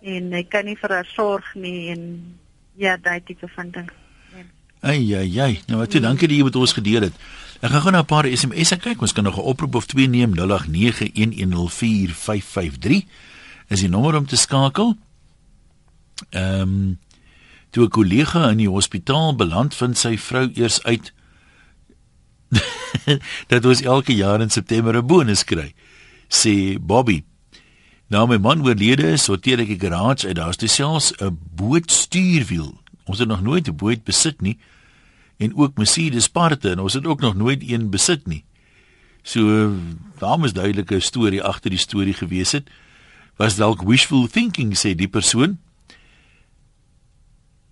en 0.05 0.33
hy 0.37 0.45
kan 0.45 0.69
nie 0.69 0.77
vir 0.77 0.93
haar 0.99 1.09
sorg 1.15 1.47
nie 1.57 1.89
en 1.95 2.03
ja, 2.77 2.99
daai 3.01 3.25
tipe 3.25 3.49
van 3.57 3.73
ding. 3.75 3.89
Ai 4.85 5.01
ai 5.17 5.33
ai, 5.41 5.55
nou 5.71 5.81
jy 5.87 6.01
dankie 6.05 6.29
dat 6.29 6.37
jy 6.37 6.45
met 6.45 6.61
ons 6.61 6.77
gedeel 6.77 7.09
het. 7.09 7.17
Ek 7.65 7.73
gaan 7.73 7.81
gou 7.81 7.93
na 7.93 8.03
'n 8.03 8.11
paar 8.11 8.27
SMS'e 8.29 8.77
kyk. 8.77 9.01
Ons 9.01 9.13
kan 9.13 9.25
nog 9.25 9.39
'n 9.39 9.49
oproep 9.49 9.75
of 9.75 9.87
twee 9.87 10.09
neem 10.09 10.35
0891104553 10.35 13.07
is 13.69 13.81
die 13.81 13.89
nommer 13.89 14.17
om 14.17 14.27
te 14.27 14.37
skakel. 14.37 14.97
Ehm 16.31 16.61
um, 16.61 16.99
toe 17.71 17.85
'n 17.85 17.91
kollega 17.91 18.51
in 18.51 18.57
die 18.57 18.69
hospitaal 18.69 19.37
beland 19.37 19.75
vind 19.75 19.99
sy 19.99 20.19
vrou 20.19 20.51
eers 20.55 20.83
uit 20.83 21.13
dat 23.51 23.65
ons 23.65 23.83
elke 23.83 24.15
jaar 24.15 24.41
in 24.41 24.51
September 24.51 24.97
'n 24.97 25.07
bonus 25.07 25.45
kry. 25.45 25.75
Sê 26.29 26.79
Bobby, 26.81 27.25
Nou 28.07 28.29
my 28.29 28.37
man 28.37 28.63
oorlede 28.63 29.13
is, 29.13 29.25
sorteer 29.25 29.59
ek 29.59 29.67
die 29.67 29.81
garage 29.81 30.27
uit. 30.27 30.37
Daar's 30.37 30.59
selfs 30.75 31.13
'n 31.21 31.39
bootstuurwiel. 31.57 32.75
Ons 33.05 33.19
het 33.19 33.29
nog 33.29 33.43
nooit 33.43 33.69
'n 33.69 33.77
boot 33.77 34.05
besit 34.05 34.41
nie 34.41 34.59
en 35.37 35.57
ook 35.57 35.77
Mercedes 35.77 36.29
parte 36.29 36.71
en 36.71 36.79
ons 36.79 36.93
het 36.93 37.07
ook 37.07 37.21
nog 37.21 37.35
nooit 37.35 37.63
een 37.69 37.91
besit 37.91 38.27
nie. 38.27 38.45
So 39.23 39.73
daar 40.19 40.39
moes 40.39 40.53
duidelike 40.53 41.01
storie 41.01 41.43
agter 41.43 41.71
die 41.71 41.79
storie 41.79 42.15
gewees 42.15 42.53
het. 42.53 42.71
Was 43.37 43.57
dalk 43.57 43.83
wishful 43.83 44.27
thinking 44.27 44.77
sê 44.79 44.95
die 44.95 45.09
persoon. 45.09 45.59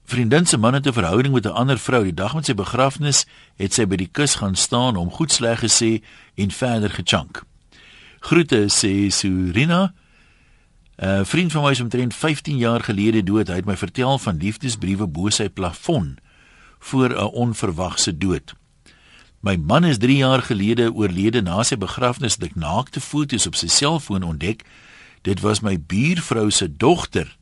Vriendin 0.04 0.46
se 0.46 0.56
man 0.58 0.74
het 0.74 0.86
'n 0.86 0.92
verhouding 0.92 1.34
met 1.34 1.46
'n 1.46 1.54
ander 1.54 1.78
vrou. 1.78 2.02
Die 2.02 2.14
dag 2.14 2.34
met 2.34 2.44
sy 2.44 2.54
begrafnis 2.54 3.26
het 3.56 3.74
sy 3.74 3.86
by 3.86 3.96
die 3.96 4.10
kus 4.12 4.34
gaan 4.34 4.56
staan 4.56 4.96
om 4.96 5.10
goed 5.10 5.32
sleg 5.32 5.60
gesê 5.60 6.02
en 6.34 6.50
verder 6.50 6.90
gechunk. 6.90 7.44
Groete 8.20 8.66
sê 8.68 9.10
Surina. 9.10 9.94
'n 10.96 11.08
uh, 11.08 11.24
Vriend 11.24 11.52
van 11.52 11.62
my 11.62 11.70
is 11.70 11.80
omtrent 11.80 12.14
15 12.14 12.56
jaar 12.56 12.80
gelede 12.80 13.22
dood. 13.22 13.48
Hy 13.48 13.54
het 13.54 13.64
my 13.64 13.76
vertel 13.76 14.18
van 14.18 14.36
liefdesbriewe 14.36 15.06
bo 15.06 15.30
sy 15.30 15.48
plafon 15.48 16.18
voor 16.78 17.10
'n 17.10 17.32
onverwagse 17.32 18.18
dood. 18.18 18.54
My 19.40 19.56
man 19.56 19.84
is 19.84 19.98
3 19.98 20.16
jaar 20.16 20.42
gelede 20.42 20.92
oorlede 20.94 21.42
na 21.42 21.62
sy 21.62 21.76
begrafnis. 21.76 22.36
Ek 22.36 22.54
naakte 22.54 23.00
foto's 23.00 23.46
op 23.46 23.54
sy 23.54 23.66
selfoon 23.66 24.22
ontdek. 24.22 24.62
Dit 25.22 25.40
was 25.40 25.60
my 25.60 25.80
buurvrou 25.80 26.50
se 26.50 26.76
dogter 26.76 27.36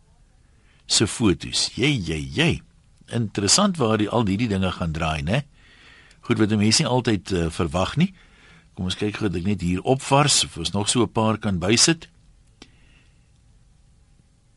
se 0.87 1.07
foto's. 1.07 1.71
Jy 1.75 1.91
jy 2.01 2.29
jy. 2.33 2.63
Interessant 3.07 3.77
waar 3.77 3.99
die 3.99 4.09
al 4.09 4.27
hierdie 4.27 4.49
dinge 4.49 4.73
gaan 4.73 4.93
draai, 4.93 5.23
né? 5.23 5.43
Goed 6.21 6.39
wat 6.39 6.57
mense 6.57 6.83
nie 6.83 6.89
altyd 6.91 7.33
uh, 7.33 7.51
verwag 7.51 7.97
nie. 7.97 8.15
Kom 8.75 8.85
ons 8.85 8.97
kyk 8.97 9.17
gou 9.17 9.29
dat 9.29 9.41
ek 9.41 9.47
net 9.47 9.61
hier 9.61 9.83
opvars 9.83 10.45
of 10.45 10.57
ons 10.57 10.73
nog 10.73 10.89
so 10.89 11.03
'n 11.03 11.13
paar 11.13 11.39
kan 11.39 11.59
bysit. 11.59 12.09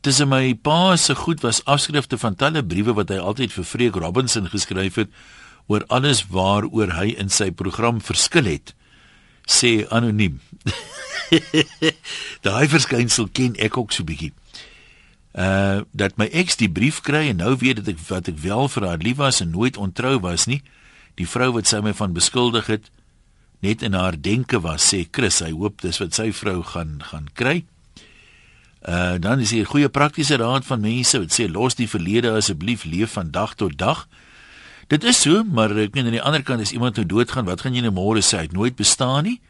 Tussen 0.04 0.28
my 0.28 0.52
pa 0.60 0.96
se 1.00 1.14
goed 1.16 1.40
was 1.40 1.62
afskrifte 1.64 2.18
van 2.20 2.34
talle 2.36 2.60
briewe 2.60 2.92
wat 2.92 3.08
hy 3.08 3.16
altyd 3.16 3.54
vir 3.56 3.64
Freek 3.64 3.94
Robinson 3.96 4.50
geskryf 4.52 4.98
het 5.00 5.14
oor 5.72 5.86
alles 5.88 6.26
waaroor 6.28 6.92
hy 6.98 7.14
in 7.16 7.32
sy 7.32 7.48
program 7.48 8.02
verskil 8.04 8.44
het. 8.44 8.74
Sê 9.48 9.86
anoniem. 9.88 10.42
Daai 12.44 12.68
verskynsel 12.68 13.30
ken 13.32 13.56
ek 13.56 13.80
ook 13.80 13.96
so 13.96 14.04
bietjie. 14.04 14.34
Uh 15.32 15.88
dat 15.96 16.20
my 16.20 16.28
ex 16.36 16.60
die 16.60 16.68
brief 16.68 17.00
kry 17.00 17.30
en 17.32 17.40
nou 17.40 17.56
weet 17.56 17.80
dit 17.80 17.94
ek 17.96 18.04
wat 18.12 18.28
ek 18.28 18.44
wel 18.44 18.68
vir 18.76 18.90
haar 18.90 19.00
lief 19.00 19.22
was 19.24 19.40
en 19.40 19.56
nooit 19.56 19.80
ontrou 19.80 20.18
was 20.20 20.44
nie. 20.52 20.60
Die 21.16 21.28
vrou 21.28 21.54
wat 21.56 21.72
sy 21.72 21.80
my 21.80 21.96
van 21.96 22.12
beskuldig 22.12 22.68
het 22.68 22.92
net 23.64 23.80
in 23.80 23.96
haar 23.96 24.20
denke 24.20 24.60
was 24.60 24.84
sê 24.92 25.06
Chris 25.08 25.40
hy 25.40 25.54
hoop 25.56 25.80
dis 25.80 25.96
wat 26.04 26.12
sy 26.12 26.28
vrou 26.28 26.60
gaan 26.60 26.98
gaan 27.08 27.32
kry. 27.32 27.62
Uh 28.84 29.14
dan 29.18 29.40
is 29.40 29.50
hier 29.50 29.62
'n 29.62 29.72
goeie 29.72 29.88
praktiese 29.88 30.36
raad 30.36 30.64
van 30.64 30.80
mense 30.80 31.18
wat 31.18 31.32
sê 31.32 31.50
los 31.50 31.74
die 31.74 31.88
verlede 31.88 32.30
asseblief 32.30 32.84
leef 32.84 33.12
van 33.12 33.30
dag 33.30 33.54
tot 33.54 33.78
dag. 33.78 34.08
Dit 34.86 35.04
is 35.04 35.20
so, 35.20 35.44
maar 35.44 35.76
ek 35.76 35.94
meen 35.94 36.04
aan 36.04 36.10
die 36.10 36.22
ander 36.22 36.42
kant 36.42 36.60
as 36.60 36.72
iemand 36.72 36.96
nou 36.96 37.06
doodgaan, 37.06 37.44
wat 37.44 37.60
gaan 37.60 37.74
jy 37.74 37.80
nou 37.80 37.92
môre 37.92 38.20
sê? 38.20 38.36
Hy 38.36 38.42
het 38.42 38.52
nooit 38.52 38.76
bestaan 38.76 39.24
nie. 39.24 39.40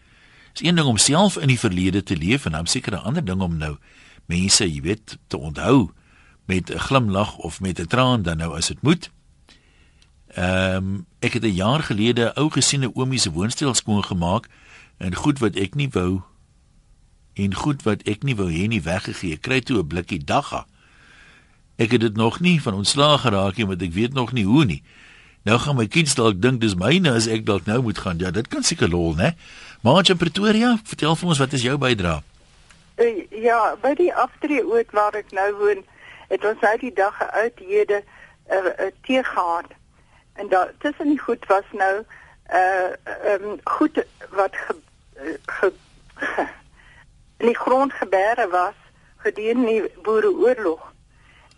Dis 0.52 0.68
een 0.68 0.74
ding 0.74 0.86
om 0.86 0.96
self 0.96 1.36
in 1.36 1.48
die 1.48 1.58
verlede 1.58 2.02
te 2.02 2.16
leef 2.16 2.46
en 2.46 2.52
dan 2.52 2.66
seker 2.66 2.92
'n 2.92 3.02
ander 3.02 3.24
ding 3.24 3.40
om 3.40 3.56
nou 3.56 3.76
mense, 4.26 4.72
jy 4.72 4.80
weet, 4.80 5.18
te 5.26 5.36
onthou 5.36 5.90
met 6.46 6.70
'n 6.70 6.78
glimlag 6.78 7.36
of 7.36 7.60
met 7.60 7.80
'n 7.80 7.86
traan 7.86 8.22
dan 8.22 8.36
nou 8.36 8.56
as 8.56 8.66
dit 8.66 8.82
moet. 8.82 9.10
Ehm 10.34 10.76
um, 10.76 11.06
ek 11.18 11.32
het 11.32 11.42
'n 11.42 11.54
jaar 11.54 11.82
gelede 11.82 12.32
'n 12.34 12.38
ou 12.40 12.50
gesiene 12.50 12.94
oomie 12.94 13.18
se 13.18 13.30
woonstel 13.30 13.74
skoon 13.74 14.04
gemaak 14.04 14.48
en 14.98 15.14
goed 15.14 15.38
wat 15.38 15.56
ek 15.56 15.74
nie 15.74 15.88
wou 15.90 16.22
en 17.34 17.54
goed 17.54 17.82
wat 17.82 18.02
ek 18.08 18.22
nie 18.22 18.36
wou 18.36 18.50
hê 18.50 18.66
nie 18.68 18.82
weggegee. 18.82 19.36
Kry 19.36 19.60
toe 19.60 19.78
'n 19.78 19.86
blikkie 19.86 20.24
dagga. 20.24 20.66
Ek 21.76 21.90
het 21.90 22.00
dit 22.00 22.16
nog 22.16 22.40
nie 22.40 22.62
van 22.62 22.74
ontslaag 22.74 23.20
geraak 23.20 23.56
nie, 23.56 23.66
want 23.66 23.82
ek 23.82 23.92
weet 23.92 24.12
nog 24.12 24.32
nie 24.32 24.44
hoe 24.44 24.64
nie. 24.64 24.82
Nou 25.42 25.58
gaan 25.58 25.76
my 25.76 25.86
kids 25.86 26.14
dalk 26.14 26.40
dink 26.40 26.60
dis 26.60 26.74
myne 26.74 27.10
as 27.10 27.26
ek 27.26 27.44
dalk 27.46 27.66
nou 27.66 27.82
moet 27.82 27.98
gaan. 27.98 28.18
Ja, 28.18 28.30
dit 28.30 28.48
kan 28.48 28.62
seker 28.62 28.88
lol, 28.88 29.14
né? 29.14 29.34
Maar 29.82 30.08
in 30.10 30.16
Pretoria, 30.16 30.78
vertel 30.84 31.16
vir 31.16 31.28
ons 31.28 31.38
wat 31.38 31.52
is 31.52 31.62
jou 31.62 31.76
bydrae? 31.78 32.22
Uh, 32.96 33.26
ja, 33.42 33.76
by 33.82 33.94
die 33.94 34.14
aftreeoord 34.14 34.90
waar 34.90 35.14
ek 35.18 35.32
nou 35.36 35.50
woon, 35.58 35.82
het 36.30 36.44
ons 36.44 36.60
uit 36.60 36.80
die 36.80 36.94
dag 36.94 37.22
uithede 37.22 38.00
'n 38.00 38.54
uh, 38.54 38.86
uh, 38.86 38.90
tee 39.02 39.22
gehad. 39.24 39.68
En 40.34 40.48
daar 40.48 40.72
tussen 40.78 41.08
die 41.08 41.18
goed 41.18 41.46
was 41.46 41.64
nou 41.72 42.04
uh 42.52 42.92
um, 43.32 43.60
goed 43.64 44.04
wat 44.30 44.56
ge, 44.56 44.74
ge, 45.46 45.72
ge, 46.14 46.46
in 47.44 47.50
die 47.50 47.58
grond 47.58 47.92
gebeere 47.92 48.48
was 48.48 48.76
gedurende 49.16 49.66
die 49.66 50.02
boereoorlog. 50.02 50.92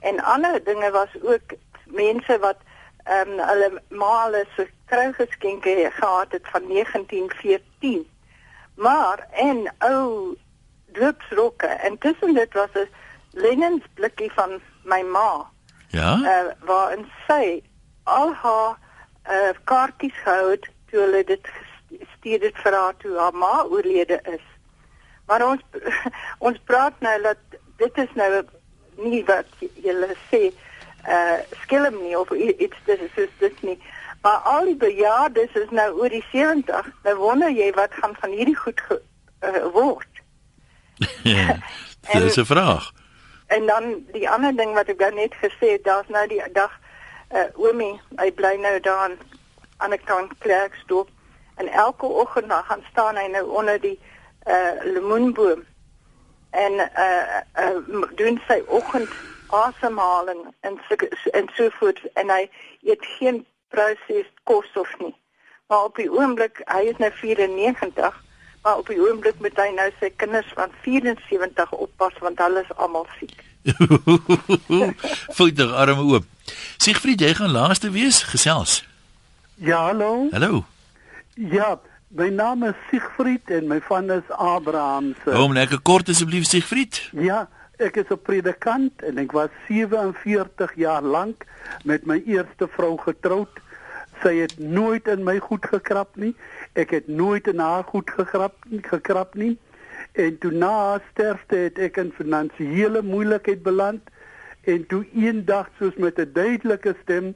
En 0.00 0.20
ander 0.20 0.64
dinge 0.64 0.90
was 0.90 1.12
ook 1.22 1.54
mense 1.84 2.38
wat 2.38 2.56
ehm 3.04 3.30
um, 3.30 3.38
hulle 3.38 3.82
male 3.88 4.46
se 4.56 4.66
kruigeskenke 4.86 5.90
gehad 5.92 6.32
het 6.32 6.48
van 6.50 6.68
1914. 6.68 8.10
Maar 8.74 9.26
en 9.30 9.74
ou 9.78 10.36
doopsrokke 10.86 11.66
en 11.66 11.98
tussen 11.98 12.34
dit 12.34 12.52
was 12.52 12.72
'n 12.74 12.88
leniensblikkie 13.30 14.32
van 14.32 14.60
my 14.84 15.02
ma. 15.02 15.50
Ja. 15.88 16.18
Uh, 16.18 16.66
waarin 16.66 17.06
sy 17.28 17.62
al 18.02 18.32
haar 18.32 18.78
uh, 19.30 19.54
kaartjies 19.64 20.18
gehou 20.24 20.50
het 20.50 20.68
toe 20.90 21.00
hulle 21.00 21.24
dit 21.24 21.46
gestuur 22.00 22.40
het 22.40 22.58
vir 22.58 22.72
haar 22.72 22.96
toe 22.96 23.18
haar 23.18 23.34
ma 23.34 23.64
oorlede 23.64 24.20
is. 24.22 24.55
Maar 25.26 25.46
ons 25.46 25.62
ons 26.46 26.58
praat 26.64 27.00
nou 27.00 27.22
dat 27.22 27.58
dit 27.76 27.98
is 27.98 28.12
nou 28.14 28.30
nie 28.96 29.24
wat 29.28 29.48
julle 29.58 30.14
sê 30.30 30.48
uh 31.06 31.38
skelm 31.62 31.98
nie 32.02 32.18
of 32.18 32.30
iets 32.30 32.78
dis 32.84 33.00
is 33.14 33.34
dit 33.38 33.62
nie. 33.62 33.78
Maar 34.22 34.36
al 34.52 34.64
die 34.64 34.76
bejaardes 34.76 35.52
is 35.54 35.70
nou 35.70 35.90
oor 36.00 36.10
die 36.10 36.24
70. 36.32 36.90
Nou 37.04 37.16
wonder 37.16 37.50
jy 37.50 37.70
wat 37.76 37.94
gaan 37.94 38.16
van 38.20 38.30
hierdie 38.34 38.56
goed 38.56 38.80
ge, 38.88 38.98
uh, 39.46 39.66
word. 39.74 40.22
ja, 41.22 41.58
dit 42.12 42.22
is 42.22 42.36
'n 42.36 42.44
vraag. 42.44 42.92
En 43.46 43.66
dan 43.66 44.02
die 44.12 44.28
ander 44.30 44.56
ding 44.56 44.74
wat 44.74 44.88
ek 44.88 44.98
nou 44.98 45.14
net 45.14 45.34
gesê 45.34 45.78
het, 45.78 45.84
daar's 45.84 46.08
nou 46.08 46.26
die 46.26 46.42
dag 46.52 46.72
uh 47.34 47.50
oomie, 47.54 48.00
hy 48.16 48.32
bly 48.32 48.54
nou 48.62 48.80
daar 48.80 49.10
aan 49.76 49.90
die 49.90 50.04
kant 50.04 50.32
Klerksdorp 50.38 51.08
en 51.56 51.68
elke 51.68 52.06
oggend 52.06 52.48
dan 52.48 52.64
gaan 52.64 52.84
staan 52.90 53.16
hy 53.16 53.26
nou 53.26 53.44
onder 53.50 53.80
die 53.80 53.98
uh 53.98 54.15
lemoenboom 54.84 55.64
en 56.50 56.72
uh, 56.72 57.40
uh 57.58 58.02
doen 58.14 58.40
sy 58.46 58.62
oggend 58.66 59.10
asemhaling 59.50 60.42
en 60.60 60.78
so, 60.88 60.94
en 61.32 61.48
so 61.54 61.68
voort 61.78 62.00
en 62.14 62.30
hy 62.30 62.44
eet 62.82 63.08
geen 63.18 63.44
proses 63.74 64.28
kos 64.44 64.70
of 64.74 64.92
nie. 64.98 65.14
Maar 65.66 65.88
op 65.88 65.98
die 65.98 66.10
oomblik, 66.10 66.62
hy 66.70 66.86
is 66.90 66.98
nou 67.02 67.10
94, 67.12 68.22
maar 68.62 68.76
op 68.82 68.86
die 68.90 69.00
oomblik 69.02 69.38
moet 69.42 69.58
hy 69.58 69.68
nou 69.74 69.88
sy 70.00 70.12
kinders 70.16 70.50
van 70.54 70.72
74 70.84 71.74
oppas 71.74 72.14
want 72.22 72.38
hulle 72.42 72.62
is 72.62 72.72
almal 72.76 73.06
siek. 73.18 73.42
Voeter 75.36 75.74
arme 75.74 76.06
oop. 76.06 76.30
Siegfried, 76.78 77.20
jy 77.20 77.34
gaan 77.34 77.54
laaste 77.54 77.90
wees 77.90 78.22
gesels. 78.30 78.84
Ja, 79.58 79.86
hallo. 79.88 80.28
Hallo. 80.30 80.64
Ja, 81.34 81.74
my 82.08 82.28
naam 82.30 82.62
is 82.62 82.74
Siegfried 82.90 83.50
en 83.50 83.66
my 83.66 83.80
van 83.80 84.10
is 84.10 84.28
Abraham 84.28 85.14
se. 85.24 85.30
Kom 85.30 85.52
net 85.52 85.74
kort 85.82 86.08
asseblief 86.08 86.46
Siegfried. 86.46 87.08
Ja, 87.12 87.48
ek 87.76 87.96
is 87.96 88.10
'n 88.10 88.22
predikant 88.22 89.02
en 89.02 89.18
ek 89.18 89.32
was 89.32 89.50
47 89.68 90.74
jaar 90.74 91.02
lank 91.02 91.44
met 91.84 92.06
my 92.06 92.22
eerste 92.26 92.68
vrou 92.68 92.96
getroud. 92.98 93.50
Sy 94.22 94.34
het 94.36 94.58
nooit 94.58 95.08
in 95.08 95.24
my 95.24 95.38
goed 95.38 95.66
gekrap 95.66 96.16
nie. 96.16 96.34
Ek 96.72 96.90
het 96.90 97.08
nooit 97.08 97.46
in 97.46 97.58
haar 97.58 97.84
goed 97.84 98.10
gekrap 98.10 98.54
gekrap 98.82 99.34
nie. 99.34 99.58
En 100.12 100.38
toe 100.38 100.52
na 100.52 100.70
haar 100.70 101.02
sterfte 101.12 101.56
het 101.56 101.78
ek 101.78 101.96
in 101.96 102.12
finansiële 102.12 103.02
moeilikheid 103.02 103.62
beland 103.62 104.00
en 104.64 104.86
toe 104.86 105.06
eendag 105.14 105.68
soos 105.78 105.96
met 105.96 106.18
'n 106.18 106.32
duidelike 106.32 106.94
stem 107.02 107.34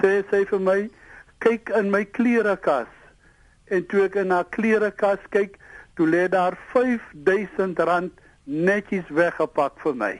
sê 0.00 0.22
sy 0.30 0.44
vir 0.44 0.60
my 0.60 0.90
kyk 1.38 1.68
in 1.68 1.90
my 1.90 2.04
klerekas 2.04 2.88
en 3.68 3.86
toe 3.86 4.04
ek 4.04 4.14
in 4.14 4.30
haar 4.30 4.48
klerekas 4.50 5.22
kyk 5.30 5.58
toe 5.94 6.08
lê 6.08 6.28
daar 6.28 6.58
5000 6.72 7.78
rand 7.78 8.12
netjies 8.44 9.08
weggepak 9.08 9.80
vir 9.82 9.94
my. 9.94 10.14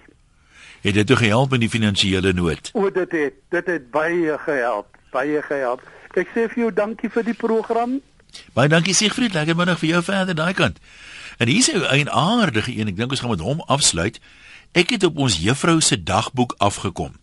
Het 0.81 0.95
dit 0.95 1.07
toe 1.07 1.17
gehelp 1.17 1.53
in 1.53 1.61
die 1.61 1.69
finansiële 1.69 2.33
nood? 2.33 2.71
O 2.73 2.91
dit 2.91 3.13
het 3.13 3.41
dit 3.51 3.67
het 3.67 3.91
baie 3.91 4.39
gehelp 4.39 4.95
baie 5.15 5.43
gehelp. 5.47 5.83
Ek 6.15 6.31
sê 6.35 6.47
vir 6.51 6.67
jou 6.67 6.71
dankie 6.75 7.11
vir 7.11 7.27
die 7.27 7.39
program. 7.39 7.99
Baie 8.55 8.71
dankie 8.71 8.95
Siegfried. 8.97 9.35
Lekker 9.35 9.59
middag 9.59 9.81
vir 9.83 9.95
jou 9.95 10.03
verder 10.07 10.39
daai 10.39 10.55
kant. 10.59 10.81
En 11.39 11.51
hier 11.51 11.63
is 11.63 11.71
'n 11.71 12.11
aardige 12.11 12.75
een. 12.75 12.89
Ek 12.89 12.97
dink 12.97 13.11
ons 13.11 13.21
gaan 13.21 13.35
met 13.35 13.47
hom 13.47 13.61
afsluit. 13.67 14.21
Ek 14.73 14.91
het 14.91 15.05
op 15.05 15.19
ons 15.19 15.39
juffrou 15.39 15.81
se 15.81 16.03
dagboek 16.03 16.55
afgekom. 16.59 17.15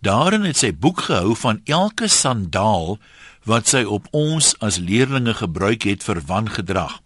Daarin 0.00 0.44
het 0.44 0.56
sy 0.56 0.74
boek 0.74 1.00
gehou 1.00 1.36
van 1.36 1.60
elke 1.64 2.08
sandaal 2.08 2.98
wat 3.46 3.70
sy 3.70 3.84
op 3.86 4.08
ons 4.10 4.54
as 4.64 4.80
leerlinge 4.82 5.36
gebruik 5.38 5.86
het 5.86 6.04
vir 6.06 6.20
wangedrag. 6.26 6.98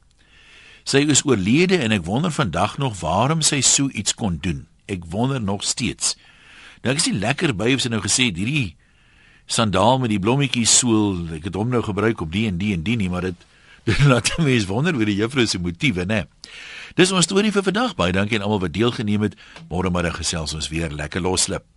Sy 0.88 1.04
is 1.12 1.22
oorlede 1.28 1.76
en 1.84 1.92
ek 1.92 2.06
wonder 2.08 2.32
vandag 2.32 2.78
nog 2.80 2.96
waarom 3.04 3.44
sy 3.44 3.60
so 3.60 3.92
iets 3.92 4.16
kon 4.16 4.38
doen. 4.40 4.64
Ek 4.88 5.04
wonder 5.12 5.40
nog 5.40 5.62
steeds. 5.68 6.16
Nou 6.80 6.94
ek 6.94 7.02
is 7.02 7.10
nie 7.10 7.20
lekker 7.20 7.52
by 7.56 7.74
of 7.76 7.84
sy 7.84 7.92
nou 7.92 8.00
gesê 8.00 8.30
het 8.30 8.40
hierdie 8.40 8.74
sandaal 9.50 9.98
met 10.00 10.12
die 10.12 10.20
blommetjies 10.22 10.72
soel, 10.80 11.26
ek 11.36 11.50
het 11.50 11.58
hom 11.58 11.72
nou 11.72 11.82
gebruik 11.84 12.22
op 12.24 12.32
die 12.32 12.46
en 12.48 12.58
die 12.60 12.72
en 12.76 12.84
die 12.86 12.96
nie, 12.96 13.10
maar 13.12 13.28
dit 13.28 13.46
dit 13.88 14.02
laat 14.06 14.28
mense 14.36 14.68
wonder 14.68 14.96
oor 14.96 15.08
die 15.08 15.16
juffrou 15.16 15.46
se 15.48 15.58
motiewe, 15.58 16.04
né? 16.06 16.26
Dis 16.98 17.12
ons 17.16 17.24
storie 17.24 17.52
vir 17.54 17.64
vandag. 17.64 17.94
Baie 17.96 18.12
dankie 18.12 18.36
aan 18.36 18.44
almal 18.44 18.66
wat 18.66 18.74
deelgeneem 18.76 19.24
het. 19.24 19.38
Môre 19.72 19.90
middag 19.90 20.20
gesels 20.20 20.52
ons 20.54 20.68
weer 20.68 20.92
lekker 20.92 21.24
loslip. 21.24 21.69